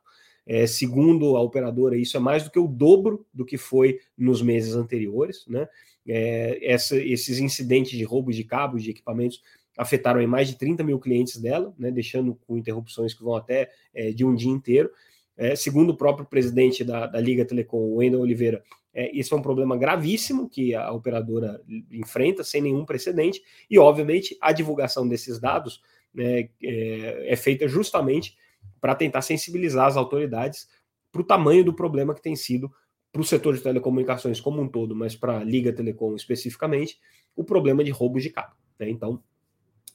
É, 0.48 0.64
segundo 0.64 1.36
a 1.36 1.40
operadora, 1.40 1.96
isso 1.96 2.16
é 2.16 2.20
mais 2.20 2.44
do 2.44 2.50
que 2.50 2.58
o 2.58 2.68
dobro 2.68 3.26
do 3.34 3.44
que 3.44 3.58
foi 3.58 3.98
nos 4.16 4.40
meses 4.40 4.74
anteriores. 4.74 5.44
Né? 5.48 5.66
É, 6.06 6.60
essa, 6.62 6.96
esses 6.96 7.40
incidentes 7.40 7.98
de 7.98 8.04
roubo 8.04 8.30
de 8.32 8.44
cabos, 8.44 8.84
de 8.84 8.90
equipamentos, 8.90 9.42
afetaram 9.76 10.20
em 10.20 10.26
mais 10.26 10.48
de 10.48 10.56
30 10.56 10.82
mil 10.82 10.98
clientes 10.98 11.36
dela, 11.36 11.74
né, 11.78 11.90
deixando 11.90 12.34
com 12.46 12.56
interrupções 12.56 13.12
que 13.12 13.22
vão 13.22 13.34
até 13.34 13.70
é, 13.94 14.10
de 14.10 14.24
um 14.24 14.34
dia 14.34 14.50
inteiro. 14.50 14.90
É, 15.36 15.54
segundo 15.54 15.90
o 15.90 15.96
próprio 15.96 16.26
presidente 16.26 16.82
da, 16.82 17.06
da 17.06 17.20
Liga 17.20 17.44
Telecom, 17.44 17.96
Wendel 17.96 18.20
Oliveira, 18.20 18.62
é, 18.94 19.14
isso 19.14 19.34
é 19.34 19.38
um 19.38 19.42
problema 19.42 19.76
gravíssimo 19.76 20.48
que 20.48 20.74
a 20.74 20.90
operadora 20.90 21.60
enfrenta, 21.90 22.42
sem 22.42 22.62
nenhum 22.62 22.86
precedente, 22.86 23.42
e, 23.70 23.78
obviamente, 23.78 24.36
a 24.40 24.52
divulgação 24.52 25.06
desses 25.06 25.38
dados 25.38 25.82
né, 26.14 26.48
é, 26.62 27.32
é 27.32 27.36
feita 27.36 27.68
justamente 27.68 28.34
para 28.80 28.94
tentar 28.94 29.20
sensibilizar 29.20 29.86
as 29.86 29.96
autoridades 29.98 30.66
para 31.12 31.20
o 31.20 31.24
tamanho 31.24 31.62
do 31.62 31.74
problema 31.74 32.14
que 32.14 32.22
tem 32.22 32.34
sido 32.34 32.72
para 33.12 33.20
o 33.20 33.24
setor 33.24 33.54
de 33.54 33.62
telecomunicações 33.62 34.40
como 34.40 34.60
um 34.60 34.68
todo, 34.68 34.94
mas 34.94 35.14
para 35.14 35.38
a 35.38 35.44
Liga 35.44 35.72
Telecom 35.72 36.14
especificamente, 36.14 36.98
o 37.34 37.44
problema 37.44 37.84
de 37.84 37.90
roubos 37.90 38.22
de 38.22 38.30
cabo. 38.30 38.54
Né? 38.78 38.90
Então, 38.90 39.22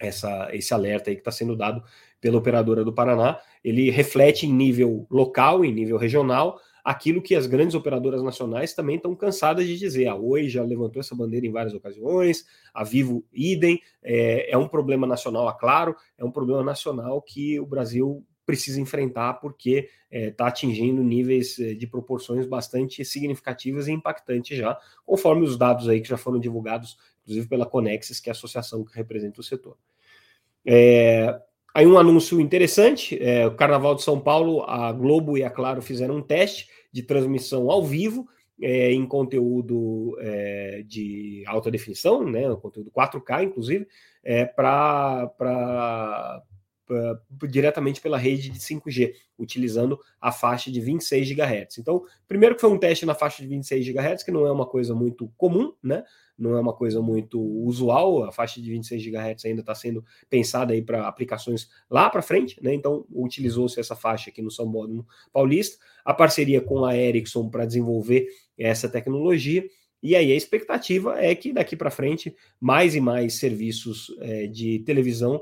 essa, 0.01 0.49
esse 0.51 0.73
alerta 0.73 1.09
aí 1.09 1.15
que 1.15 1.21
está 1.21 1.31
sendo 1.31 1.55
dado 1.55 1.83
pela 2.19 2.37
operadora 2.37 2.83
do 2.83 2.93
Paraná, 2.93 3.39
ele 3.63 3.89
reflete 3.89 4.45
em 4.45 4.53
nível 4.53 5.07
local, 5.09 5.65
em 5.65 5.73
nível 5.73 5.97
regional, 5.97 6.59
aquilo 6.83 7.21
que 7.21 7.35
as 7.35 7.45
grandes 7.47 7.75
operadoras 7.75 8.21
nacionais 8.23 8.73
também 8.73 8.95
estão 8.95 9.15
cansadas 9.15 9.65
de 9.65 9.77
dizer. 9.77 10.07
A 10.07 10.15
Oi 10.15 10.49
já 10.49 10.63
levantou 10.63 10.99
essa 10.99 11.15
bandeira 11.15 11.45
em 11.45 11.51
várias 11.51 11.73
ocasiões, 11.73 12.45
a 12.73 12.83
Vivo 12.83 13.23
idem, 13.31 13.81
é, 14.03 14.51
é 14.51 14.57
um 14.57 14.67
problema 14.67 15.05
nacional, 15.07 15.49
é 15.49 15.57
claro, 15.59 15.95
é 16.17 16.25
um 16.25 16.31
problema 16.31 16.63
nacional 16.63 17.21
que 17.21 17.59
o 17.59 17.65
Brasil 17.65 18.25
precisa 18.45 18.81
enfrentar 18.81 19.35
porque 19.35 19.89
está 20.09 20.45
é, 20.45 20.47
atingindo 20.47 21.03
níveis 21.03 21.57
é, 21.59 21.73
de 21.73 21.87
proporções 21.87 22.45
bastante 22.45 23.05
significativas 23.05 23.87
e 23.87 23.91
impactantes 23.91 24.57
já, 24.57 24.77
conforme 25.05 25.43
os 25.43 25.57
dados 25.57 25.87
aí 25.87 26.01
que 26.01 26.09
já 26.09 26.17
foram 26.17 26.39
divulgados, 26.39 26.97
inclusive 27.21 27.47
pela 27.47 27.65
Conexis, 27.65 28.19
que 28.19 28.29
é 28.29 28.31
a 28.31 28.33
associação 28.33 28.83
que 28.83 28.95
representa 28.95 29.39
o 29.39 29.43
setor. 29.43 29.77
É, 30.65 31.39
aí 31.73 31.85
um 31.85 31.97
anúncio 31.97 32.39
interessante: 32.39 33.21
é, 33.21 33.47
o 33.47 33.55
Carnaval 33.55 33.95
de 33.95 34.03
São 34.03 34.19
Paulo, 34.19 34.63
a 34.63 34.91
Globo 34.91 35.37
e 35.37 35.43
a 35.43 35.49
Claro 35.49 35.81
fizeram 35.81 36.17
um 36.17 36.21
teste 36.21 36.67
de 36.91 37.03
transmissão 37.03 37.69
ao 37.69 37.83
vivo. 37.83 38.27
É, 38.63 38.91
em 38.91 39.07
conteúdo 39.07 40.15
é, 40.19 40.83
de 40.85 41.43
alta 41.47 41.71
definição, 41.71 42.23
né, 42.23 42.43
conteúdo 42.61 42.91
4K, 42.91 43.45
inclusive, 43.45 43.87
é, 44.23 44.45
para 44.45 45.33
diretamente 47.49 48.01
pela 48.01 48.17
rede 48.17 48.49
de 48.49 48.59
5G, 48.59 49.13
utilizando 49.37 49.99
a 50.19 50.31
faixa 50.31 50.71
de 50.71 50.79
26 50.79 51.31
GHz. 51.31 51.77
Então, 51.79 52.03
primeiro 52.27 52.55
que 52.55 52.61
foi 52.61 52.69
um 52.69 52.77
teste 52.77 53.05
na 53.05 53.15
faixa 53.15 53.41
de 53.41 53.47
26 53.47 53.85
GHz, 53.87 54.23
que 54.23 54.31
não 54.31 54.45
é 54.45 54.51
uma 54.51 54.65
coisa 54.65 54.93
muito 54.93 55.31
comum, 55.37 55.73
né? 55.81 56.03
Não 56.41 56.57
é 56.57 56.59
uma 56.59 56.73
coisa 56.73 57.01
muito 57.01 57.39
usual, 57.39 58.23
a 58.23 58.31
faixa 58.31 58.61
de 58.61 58.69
26 58.69 59.03
GHz 59.03 59.45
ainda 59.45 59.61
está 59.61 59.75
sendo 59.75 60.03
pensada 60.29 60.73
aí 60.73 60.81
para 60.81 61.07
aplicações 61.07 61.69
lá 61.89 62.09
para 62.09 62.21
frente, 62.21 62.61
né? 62.63 62.73
Então, 62.73 63.05
utilizou-se 63.11 63.79
essa 63.79 63.95
faixa 63.95 64.29
aqui 64.29 64.41
no 64.41 64.49
São 64.49 64.71
Paulo 64.71 65.05
Paulista, 65.31 65.77
a 66.03 66.13
parceria 66.13 66.61
com 66.61 66.83
a 66.83 66.97
Ericsson 66.97 67.49
para 67.49 67.65
desenvolver 67.65 68.27
essa 68.57 68.89
tecnologia. 68.89 69.63
E 70.01 70.15
aí 70.15 70.31
a 70.31 70.35
expectativa 70.35 71.19
é 71.19 71.35
que 71.35 71.53
daqui 71.53 71.75
para 71.75 71.91
frente 71.91 72.35
mais 72.59 72.95
e 72.95 72.99
mais 72.99 73.35
serviços 73.35 74.07
é, 74.19 74.47
de 74.47 74.79
televisão 74.79 75.41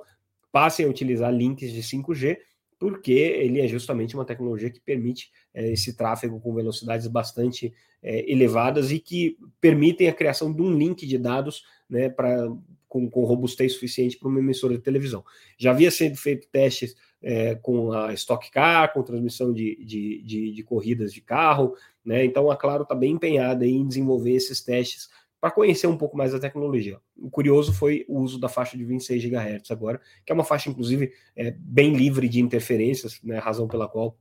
passem 0.52 0.86
a 0.86 0.90
utilizar 0.90 1.34
links 1.34 1.72
de 1.72 1.82
5G, 1.82 2.38
porque 2.78 3.12
ele 3.12 3.62
é 3.62 3.68
justamente 3.68 4.16
uma 4.16 4.26
tecnologia 4.26 4.70
que 4.70 4.80
permite 4.80 5.32
é, 5.54 5.72
esse 5.72 5.96
tráfego 5.96 6.40
com 6.40 6.54
velocidades 6.54 7.08
bastante 7.08 7.74
é, 8.02 8.30
elevadas 8.32 8.92
e 8.92 9.00
que 9.00 9.38
permitem 9.60 10.08
a 10.08 10.14
criação 10.14 10.54
de 10.54 10.62
um 10.62 10.72
link 10.72 11.06
de 11.06 11.18
dados 11.18 11.64
né, 11.90 12.10
pra, 12.10 12.48
com, 12.88 13.10
com 13.10 13.24
robustez 13.24 13.74
suficiente 13.74 14.18
para 14.18 14.28
uma 14.28 14.40
emissora 14.40 14.76
de 14.76 14.84
televisão. 14.84 15.24
Já 15.58 15.72
havia 15.72 15.92
sido 15.92 16.18
feito 16.18 16.48
testes 16.52 16.96
é, 17.22 17.56
com 17.56 17.92
a 17.92 18.14
Stock 18.14 18.50
Car, 18.52 18.94
com 18.94 19.04
transmissão 19.04 19.54
de, 19.54 19.76
de, 19.84 20.24
de, 20.24 20.52
de 20.54 20.64
corridas 20.64 21.14
de 21.14 21.22
carro, 21.22 21.76
né, 22.04 22.24
então 22.26 22.50
a 22.50 22.58
Claro 22.58 22.84
está 22.84 22.96
bem 22.96 23.12
empenhada 23.14 23.66
em 23.66 23.88
desenvolver 23.88 24.32
esses 24.32 24.62
testes 24.62 25.10
para 25.40 25.52
conhecer 25.52 25.88
um 25.88 25.98
pouco 25.98 26.18
mais 26.18 26.34
da 26.34 26.40
tecnologia. 26.40 27.00
O 27.18 27.30
curioso 27.30 27.74
foi 27.74 28.06
o 28.10 28.20
uso 28.20 28.40
da 28.40 28.50
faixa 28.50 28.78
de 28.78 28.84
26 28.84 29.24
GHz 29.24 29.72
agora, 29.72 30.02
que 30.26 30.32
é 30.32 30.36
uma 30.36 30.44
faixa, 30.44 30.70
inclusive, 30.70 31.14
é, 31.36 31.52
bem 31.52 31.94
livre 31.94 32.28
de 32.28 32.42
interferências, 32.42 33.22
né, 33.24 33.38
razão 33.38 33.68
pela 33.68 33.88
qual 33.88 34.18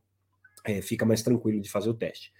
é, 0.64 0.80
fica 0.80 1.04
mais 1.04 1.22
tranquilo 1.22 1.60
de 1.60 1.68
fazer 1.68 1.90
o 1.90 1.94
teste. 1.94 2.32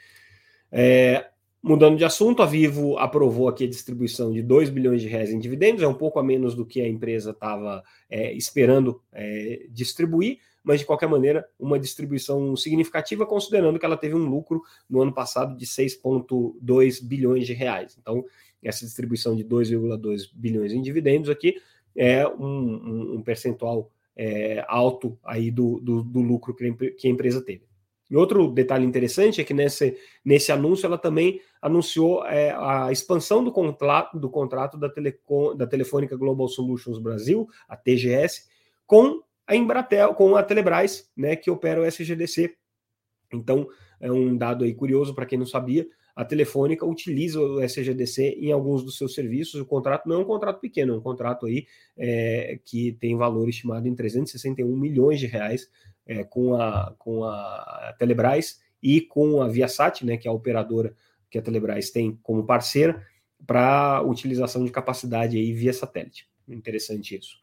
É, 0.71 1.29
mudando 1.63 1.97
de 1.97 2.05
assunto, 2.05 2.43
a 2.43 2.47
Vivo 2.47 2.97
aprovou 2.99 3.49
aqui 3.49 3.65
a 3.65 3.69
distribuição 3.69 4.33
de 4.33 4.43
2 4.43 4.71
bilhões 4.71 5.03
de 5.03 5.09
reais 5.09 5.31
em 5.31 5.39
dividendos, 5.39 5.83
é 5.83 5.89
um 5.89 5.95
pouco 5.95 6.19
a 6.19 6.23
menos 6.23 6.55
do 6.55 6.65
que 6.65 6.81
a 6.81 6.89
empresa 6.89 7.31
estava 7.31 7.83
é, 8.09 8.33
esperando 8.33 9.01
é, 9.13 9.67
distribuir, 9.71 10.39
mas 10.63 10.81
de 10.81 10.87
qualquer 10.87 11.09
maneira, 11.09 11.49
uma 11.59 11.79
distribuição 11.79 12.55
significativa, 12.57 13.25
considerando 13.25 13.79
que 13.79 13.87
ela 13.87 13.97
teve 13.97 14.15
um 14.15 14.29
lucro 14.29 14.63
no 14.89 15.01
ano 15.01 15.13
passado 15.13 15.57
de 15.57 15.67
6,2 15.67 17.03
bilhões 17.03 17.47
de 17.47 17.55
reais. 17.55 17.97
Então, 18.01 18.25
essa 18.63 18.85
distribuição 18.85 19.35
de 19.35 19.45
2,2 19.45 20.29
bilhões 20.35 20.73
em 20.73 20.83
dividendos 20.83 21.31
aqui 21.31 21.61
é 21.97 22.27
um, 22.27 22.45
um, 22.45 23.15
um 23.15 23.23
percentual 23.23 23.91
é, 24.17 24.65
alto 24.69 25.19
aí 25.25 25.51
do, 25.51 25.79
do, 25.81 26.03
do 26.03 26.21
lucro 26.21 26.55
que 26.55 27.07
a 27.07 27.11
empresa 27.11 27.41
teve. 27.41 27.68
E 28.11 28.17
outro 28.17 28.51
detalhe 28.51 28.87
interessante 28.87 29.41
é 29.41 29.45
que 29.45 29.53
nesse, 29.53 29.97
nesse 30.25 30.51
anúncio 30.51 30.87
ela 30.87 30.97
também 30.97 31.41
anunciou 31.61 32.25
é, 32.25 32.51
a 32.53 32.91
expansão 32.91 33.45
do 33.45 33.53
contrato, 33.53 34.19
do 34.19 34.31
contrato 34.31 34.79
da, 34.79 34.89
Telecom, 34.89 35.55
da 35.55 35.67
Telefônica 35.67 36.17
Global 36.17 36.49
Solutions 36.49 36.99
Brasil, 36.99 37.47
a 37.69 37.77
TGS, 37.77 38.49
com 38.87 39.23
a 39.47 39.55
Embratel, 39.55 40.15
com 40.15 40.37
a 40.37 40.43
Telebrás, 40.43 41.11
né, 41.17 41.37
que 41.37 41.51
opera 41.51 41.81
o 41.81 41.85
SGDC. 41.85 42.55
Então, 43.33 43.69
é 44.01 44.11
um 44.11 44.37
dado 44.37 44.65
aí 44.65 44.73
curioso 44.73 45.15
para 45.15 45.27
quem 45.27 45.39
não 45.39 45.47
sabia 45.47 45.87
a 46.19 46.25
Telefônica 46.25 46.85
utiliza 46.85 47.41
o 47.41 47.63
SGDC 47.63 48.39
em 48.41 48.51
alguns 48.51 48.83
dos 48.83 48.99
seus 48.99 49.15
serviços. 49.15 49.61
O 49.61 49.65
contrato 49.65 50.09
não 50.09 50.17
é 50.17 50.19
um 50.19 50.25
contrato 50.25 50.59
pequeno, 50.59 50.95
é 50.95 50.97
um 50.97 51.01
contrato 51.01 51.47
aí 51.47 51.65
é, 51.97 52.59
que 52.65 52.91
tem 52.95 53.17
valor 53.17 53.49
estimado 53.49 53.87
em 53.87 53.95
361 53.95 54.77
milhões 54.77 55.21
de 55.21 55.29
reais 55.29 55.71
é, 56.09 56.25
com, 56.25 56.55
a, 56.55 56.95
com 56.99 57.25
a 57.25 57.95
Telebrás 57.99 58.61
e 58.83 59.01
com 59.01 59.43
a 59.43 59.49
Viasat, 59.49 60.05
né, 60.05 60.17
que 60.17 60.27
é 60.27 60.31
a 60.31 60.35
operadora 60.35 60.97
que 61.31 61.39
a 61.39 61.43
Telebrás 61.43 61.91
tem 61.91 62.19
como 62.23 62.45
parceira, 62.45 63.07
para 63.47 64.03
utilização 64.03 64.65
de 64.65 64.73
capacidade 64.73 65.37
aí 65.37 65.53
via 65.53 65.73
satélite. 65.73 66.27
Interessante 66.49 67.17
isso. 67.17 67.37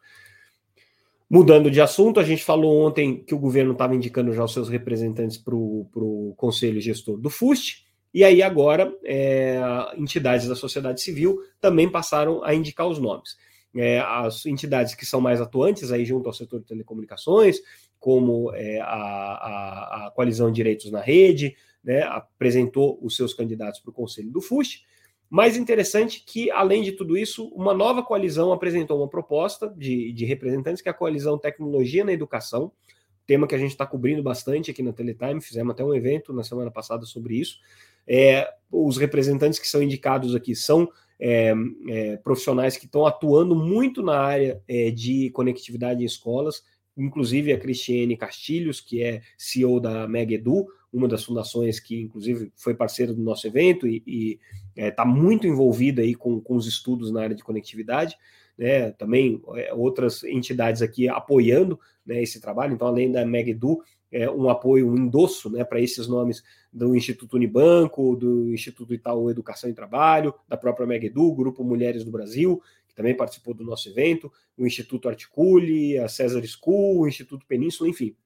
Mudando 1.28 1.70
de 1.70 1.80
assunto, 1.80 2.20
a 2.20 2.22
gente 2.22 2.44
falou 2.44 2.86
ontem 2.86 3.22
que 3.24 3.34
o 3.34 3.38
governo 3.38 3.72
estava 3.72 3.94
indicando 3.94 4.32
já 4.32 4.44
os 4.44 4.52
seus 4.52 4.68
representantes 4.68 5.36
para 5.36 5.54
o 5.54 6.34
Conselho 6.36 6.80
Gestor 6.80 7.18
do 7.18 7.30
FUST. 7.30 7.84
E 8.14 8.22
aí 8.22 8.42
agora 8.42 8.94
é, 9.04 9.60
entidades 9.96 10.48
da 10.48 10.54
sociedade 10.54 11.00
civil 11.00 11.38
também 11.60 11.90
passaram 11.90 12.42
a 12.44 12.54
indicar 12.54 12.86
os 12.86 12.98
nomes. 12.98 13.36
É, 13.74 13.98
as 13.98 14.46
entidades 14.46 14.94
que 14.94 15.04
são 15.04 15.20
mais 15.20 15.40
atuantes 15.40 15.92
aí 15.92 16.04
junto 16.04 16.28
ao 16.28 16.32
setor 16.32 16.60
de 16.60 16.66
telecomunicações, 16.66 17.60
como 18.06 18.54
é, 18.54 18.78
a, 18.78 18.86
a, 18.86 20.06
a, 20.06 20.10
Coalizão 20.12 20.52
Direitos 20.52 20.92
na 20.92 21.00
Rede, 21.00 21.56
né, 21.82 22.04
apresentou 22.04 23.00
os 23.02 23.16
seus 23.16 23.34
candidatos 23.34 23.80
para 23.80 23.90
o 23.90 23.92
Conselho 23.92 24.30
do 24.30 24.40
FUST. 24.40 24.84
Mais 25.28 25.56
interessante 25.56 26.22
que, 26.24 26.48
além 26.52 26.84
de 26.84 26.92
tudo 26.92 27.18
isso, 27.18 27.48
uma 27.48 27.74
nova 27.74 28.04
coalizão 28.04 28.52
apresentou 28.52 28.98
uma 28.98 29.08
proposta 29.08 29.74
de, 29.76 30.12
de 30.12 30.24
representantes, 30.24 30.80
que 30.80 30.88
é 30.88 30.92
a 30.92 30.94
Coalizão 30.94 31.36
Tecnologia 31.36 32.04
na 32.04 32.12
Educação, 32.12 32.70
tema 33.26 33.44
que 33.48 33.56
a 33.56 33.58
gente 33.58 33.72
está 33.72 33.84
cobrindo 33.84 34.22
bastante 34.22 34.70
aqui 34.70 34.84
na 34.84 34.92
Teletime, 34.92 35.42
fizemos 35.42 35.72
até 35.72 35.82
um 35.82 35.92
evento 35.92 36.32
na 36.32 36.44
semana 36.44 36.70
passada 36.70 37.04
sobre 37.06 37.34
isso. 37.34 37.58
É, 38.06 38.48
os 38.70 38.98
representantes 38.98 39.58
que 39.58 39.66
são 39.66 39.82
indicados 39.82 40.32
aqui 40.32 40.54
são 40.54 40.88
é, 41.18 41.52
é, 41.88 42.16
profissionais 42.18 42.76
que 42.76 42.86
estão 42.86 43.04
atuando 43.04 43.56
muito 43.56 44.00
na 44.00 44.16
área 44.16 44.62
é, 44.68 44.92
de 44.92 45.28
conectividade 45.30 46.04
em 46.04 46.06
escolas, 46.06 46.62
inclusive 46.96 47.52
a 47.52 47.58
Cristiane 47.58 48.16
Castilhos, 48.16 48.80
que 48.80 49.02
é 49.02 49.22
CEO 49.36 49.78
da 49.80 50.08
Mega 50.08 50.34
Edu, 50.34 50.66
uma 50.92 51.06
das 51.06 51.24
fundações 51.24 51.78
que, 51.78 52.00
inclusive, 52.02 52.50
foi 52.56 52.74
parceira 52.74 53.12
do 53.12 53.20
nosso 53.20 53.46
evento 53.46 53.86
e 53.86 54.40
está 54.74 55.02
é, 55.02 55.06
muito 55.06 55.46
envolvida 55.46 56.02
aí 56.02 56.14
com, 56.14 56.40
com 56.40 56.56
os 56.56 56.66
estudos 56.66 57.10
na 57.10 57.22
área 57.22 57.36
de 57.36 57.44
conectividade. 57.44 58.16
Né, 58.56 58.90
também 58.92 59.42
é, 59.54 59.74
outras 59.74 60.24
entidades 60.24 60.80
aqui 60.80 61.06
apoiando 61.06 61.78
né, 62.06 62.22
esse 62.22 62.40
trabalho. 62.40 62.72
Então, 62.72 62.88
além 62.88 63.12
da 63.12 63.20
Edu 63.22 63.82
é, 64.10 64.30
um 64.30 64.48
apoio, 64.48 64.88
um 64.88 64.96
endosso 64.96 65.50
né, 65.50 65.62
para 65.62 65.80
esses 65.80 66.08
nomes 66.08 66.42
do 66.72 66.96
Instituto 66.96 67.36
Unibanco, 67.36 68.16
do 68.16 68.52
Instituto 68.54 68.94
Itaú 68.94 69.30
Educação 69.30 69.68
e 69.68 69.74
Trabalho, 69.74 70.32
da 70.48 70.56
própria 70.56 70.86
Edu, 71.04 71.34
Grupo 71.34 71.62
Mulheres 71.62 72.02
do 72.02 72.10
Brasil, 72.10 72.62
também 72.96 73.14
participou 73.14 73.54
do 73.54 73.62
nosso 73.62 73.88
evento, 73.88 74.32
o 74.56 74.66
Instituto 74.66 75.08
Articule, 75.08 75.98
a 75.98 76.08
César 76.08 76.42
School, 76.46 77.00
o 77.00 77.06
Instituto 77.06 77.46
Península, 77.46 77.88
enfim, 77.88 78.16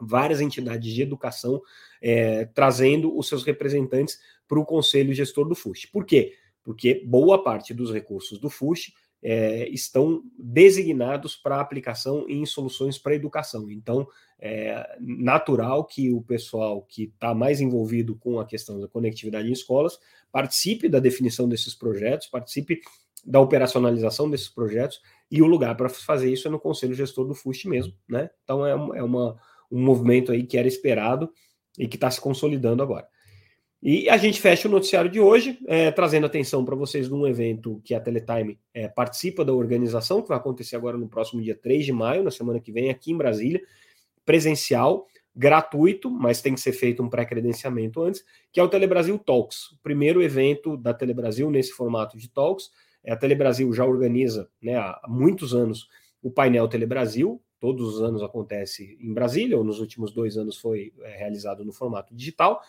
várias 0.00 0.40
entidades 0.40 0.92
de 0.92 1.02
educação 1.02 1.60
é, 2.00 2.46
trazendo 2.46 3.16
os 3.16 3.28
seus 3.28 3.44
representantes 3.44 4.18
para 4.48 4.58
o 4.58 4.64
Conselho 4.64 5.12
Gestor 5.12 5.46
do 5.46 5.54
FUST. 5.54 5.88
Por 5.88 6.06
quê? 6.06 6.34
Porque 6.64 7.04
boa 7.06 7.42
parte 7.44 7.74
dos 7.74 7.92
recursos 7.92 8.38
do 8.38 8.48
FUST 8.48 8.94
é, 9.22 9.68
estão 9.68 10.22
designados 10.38 11.36
para 11.36 11.60
aplicação 11.60 12.24
em 12.28 12.46
soluções 12.46 12.98
para 12.98 13.14
educação. 13.14 13.70
Então, 13.70 14.06
é 14.38 14.96
natural 15.00 15.84
que 15.84 16.12
o 16.12 16.22
pessoal 16.22 16.82
que 16.82 17.04
está 17.04 17.34
mais 17.34 17.60
envolvido 17.60 18.14
com 18.14 18.38
a 18.38 18.46
questão 18.46 18.80
da 18.80 18.86
conectividade 18.86 19.48
em 19.48 19.52
escolas 19.52 19.98
participe 20.30 20.88
da 20.88 21.00
definição 21.00 21.48
desses 21.48 21.74
projetos, 21.74 22.28
participe 22.28 22.80
da 23.24 23.40
operacionalização 23.40 24.30
desses 24.30 24.48
projetos, 24.48 25.00
e 25.30 25.42
o 25.42 25.46
lugar 25.46 25.76
para 25.76 25.88
fazer 25.88 26.32
isso 26.32 26.48
é 26.48 26.50
no 26.50 26.58
Conselho 26.58 26.94
Gestor 26.94 27.26
do 27.26 27.34
FUST 27.34 27.68
mesmo, 27.68 27.94
né? 28.08 28.30
Então 28.44 28.66
é, 28.66 28.70
é 28.70 29.02
uma, 29.02 29.36
um 29.70 29.82
movimento 29.82 30.32
aí 30.32 30.44
que 30.44 30.56
era 30.56 30.68
esperado 30.68 31.30
e 31.78 31.86
que 31.86 31.96
está 31.96 32.10
se 32.10 32.20
consolidando 32.20 32.82
agora. 32.82 33.06
E 33.80 34.08
a 34.08 34.16
gente 34.16 34.40
fecha 34.40 34.66
o 34.66 34.70
noticiário 34.70 35.08
de 35.08 35.20
hoje, 35.20 35.56
é, 35.66 35.90
trazendo 35.92 36.26
atenção 36.26 36.64
para 36.64 36.74
vocês 36.74 37.08
num 37.08 37.26
evento 37.26 37.80
que 37.84 37.94
a 37.94 38.00
Teletime 38.00 38.58
é, 38.74 38.88
participa 38.88 39.44
da 39.44 39.52
organização, 39.52 40.20
que 40.20 40.28
vai 40.28 40.36
acontecer 40.36 40.74
agora 40.74 40.98
no 40.98 41.08
próximo 41.08 41.40
dia 41.40 41.54
3 41.54 41.84
de 41.84 41.92
maio, 41.92 42.24
na 42.24 42.30
semana 42.30 42.58
que 42.58 42.72
vem, 42.72 42.90
aqui 42.90 43.12
em 43.12 43.16
Brasília, 43.16 43.62
presencial, 44.24 45.06
gratuito, 45.34 46.10
mas 46.10 46.42
tem 46.42 46.54
que 46.54 46.60
ser 46.60 46.72
feito 46.72 47.04
um 47.04 47.08
pré-credenciamento 47.08 48.02
antes, 48.02 48.24
que 48.52 48.58
é 48.58 48.62
o 48.62 48.68
Telebrasil 48.68 49.16
Talks, 49.16 49.70
o 49.70 49.78
primeiro 49.80 50.20
evento 50.20 50.76
da 50.76 50.92
Telebrasil 50.92 51.48
nesse 51.48 51.70
formato 51.70 52.18
de 52.18 52.28
Talks. 52.28 52.70
É, 53.04 53.12
a 53.12 53.16
Telebrasil 53.16 53.72
já 53.72 53.84
organiza 53.84 54.48
né, 54.62 54.76
há 54.76 55.00
muitos 55.08 55.54
anos 55.54 55.88
o 56.22 56.30
painel 56.30 56.68
Telebrasil, 56.68 57.40
todos 57.60 57.94
os 57.94 58.02
anos 58.02 58.22
acontece 58.22 58.96
em 59.00 59.12
Brasília, 59.12 59.56
ou 59.56 59.64
nos 59.64 59.80
últimos 59.80 60.12
dois 60.12 60.36
anos 60.36 60.56
foi 60.56 60.92
é, 61.02 61.16
realizado 61.16 61.64
no 61.64 61.72
formato 61.72 62.14
digital. 62.14 62.60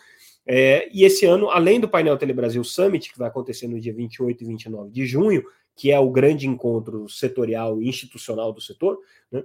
É, 0.46 0.88
e 0.92 1.04
esse 1.04 1.26
ano, 1.26 1.50
além 1.50 1.78
do 1.78 1.88
painel 1.88 2.16
Telebrasil 2.16 2.62
Summit, 2.64 3.12
que 3.12 3.18
vai 3.18 3.28
acontecer 3.28 3.68
no 3.68 3.80
dia 3.80 3.92
28 3.92 4.42
e 4.42 4.46
29 4.46 4.90
de 4.90 5.06
junho, 5.06 5.44
que 5.76 5.90
é 5.90 5.98
o 5.98 6.10
grande 6.10 6.46
encontro 6.46 7.08
setorial 7.08 7.80
e 7.80 7.88
institucional 7.88 8.52
do 8.52 8.60
setor, 8.60 8.98
né, 9.30 9.44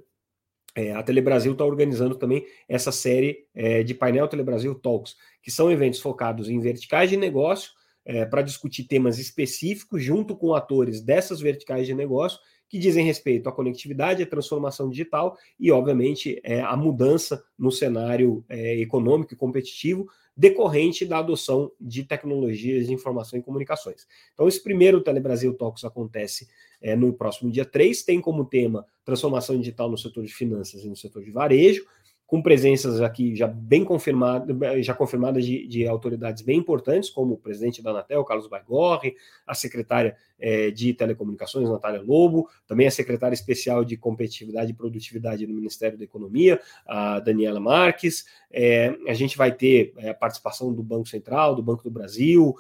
é, 0.76 0.92
a 0.92 1.02
Telebrasil 1.02 1.54
está 1.54 1.64
organizando 1.64 2.16
também 2.16 2.46
essa 2.68 2.92
série 2.92 3.46
é, 3.56 3.82
de 3.82 3.94
painel 3.94 4.28
Telebrasil 4.28 4.76
Talks, 4.76 5.16
que 5.42 5.50
são 5.50 5.72
eventos 5.72 6.02
focados 6.02 6.50
em 6.50 6.60
verticais 6.60 7.10
de 7.10 7.16
negócio, 7.16 7.72
é, 8.06 8.26
para 8.26 8.42
discutir 8.42 8.84
temas 8.84 9.18
específicos 9.18 10.04
junto 10.04 10.36
com 10.36 10.54
atores 10.54 11.02
dessas 11.02 11.42
verticais 11.42 11.88
de 11.88 11.94
negócio 11.94 12.40
que 12.68 12.80
dizem 12.80 13.06
respeito 13.06 13.48
à 13.48 13.52
conectividade, 13.52 14.24
à 14.24 14.26
transformação 14.26 14.90
digital 14.90 15.38
e, 15.60 15.72
obviamente, 15.72 16.40
é, 16.44 16.62
a 16.62 16.76
mudança 16.76 17.44
no 17.58 17.72
cenário 17.72 18.44
é, 18.50 18.80
econômico 18.80 19.34
e 19.34 19.38
competitivo 19.38 20.08
decorrente 20.38 21.06
da 21.06 21.20
adoção 21.20 21.72
de 21.80 22.04
tecnologias 22.04 22.88
de 22.88 22.94
informação 22.94 23.40
e 23.40 23.42
comunicações. 23.42 24.06
Então, 24.34 24.48
esse 24.48 24.62
primeiro 24.62 25.00
Telebrasil 25.00 25.54
Talks 25.54 25.86
acontece 25.86 26.50
é, 26.82 26.96
no 26.96 27.14
próximo 27.14 27.50
dia 27.50 27.64
3, 27.64 28.04
tem 28.04 28.20
como 28.20 28.44
tema 28.44 28.86
transformação 29.06 29.58
digital 29.58 29.90
no 29.90 29.98
setor 29.98 30.26
de 30.26 30.34
finanças 30.34 30.84
e 30.84 30.90
no 30.90 30.96
setor 30.96 31.24
de 31.24 31.32
varejo 31.32 31.86
com 32.28 32.42
presenças 32.42 33.02
aqui 33.02 33.36
já 33.36 33.48
bem 33.48 33.84
confirmadas, 33.84 34.86
já 34.86 34.94
confirmadas 34.94 35.46
de, 35.46 35.68
de, 35.68 35.88
autoridades 35.88 36.42
bem 36.42 36.58
importantes, 36.58 37.10
como 37.10 37.36
o 37.36 37.38
presidente 37.38 37.84
da 37.84 37.92
Anatel, 37.92 38.24
Carlos 38.24 38.48
Baigorre, 38.48 39.16
a 39.46 39.54
secretária 39.54 40.16
é, 40.40 40.72
de 40.72 40.94
Telecomunicações, 40.94 41.70
Natália 41.70 42.02
Lobo, 42.02 42.50
também 42.68 42.88
a 42.88 42.92
secretária 42.92 43.36
especial 43.36 43.86
de 43.86 43.96
Competitividade 43.96 44.72
e 44.72 44.74
Produtividade 44.74 45.46
do 45.46 45.54
Ministério 45.54 45.98
da 45.98 46.04
Economia, 46.04 46.60
a 46.88 47.20
Daniela 47.20 47.60
Marques. 47.60 48.26
É, 48.52 48.96
a 49.08 49.14
gente 49.14 49.38
vai 49.38 49.52
ter 49.52 49.94
é, 49.98 50.10
a 50.10 50.14
participação 50.14 50.74
do 50.74 50.82
Banco 50.82 51.08
Central, 51.08 51.56
do 51.56 51.62
Banco 51.62 51.84
do 51.84 51.92
Brasil, 51.92 52.56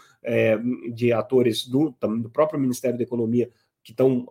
de 0.92 1.14
atores 1.14 1.68
do, 1.68 1.94
do 2.20 2.32
próprio 2.32 2.60
Ministério 2.60 2.98
da 2.98 3.04
Economia 3.04 3.48
que 3.86 3.92
estão 3.92 4.26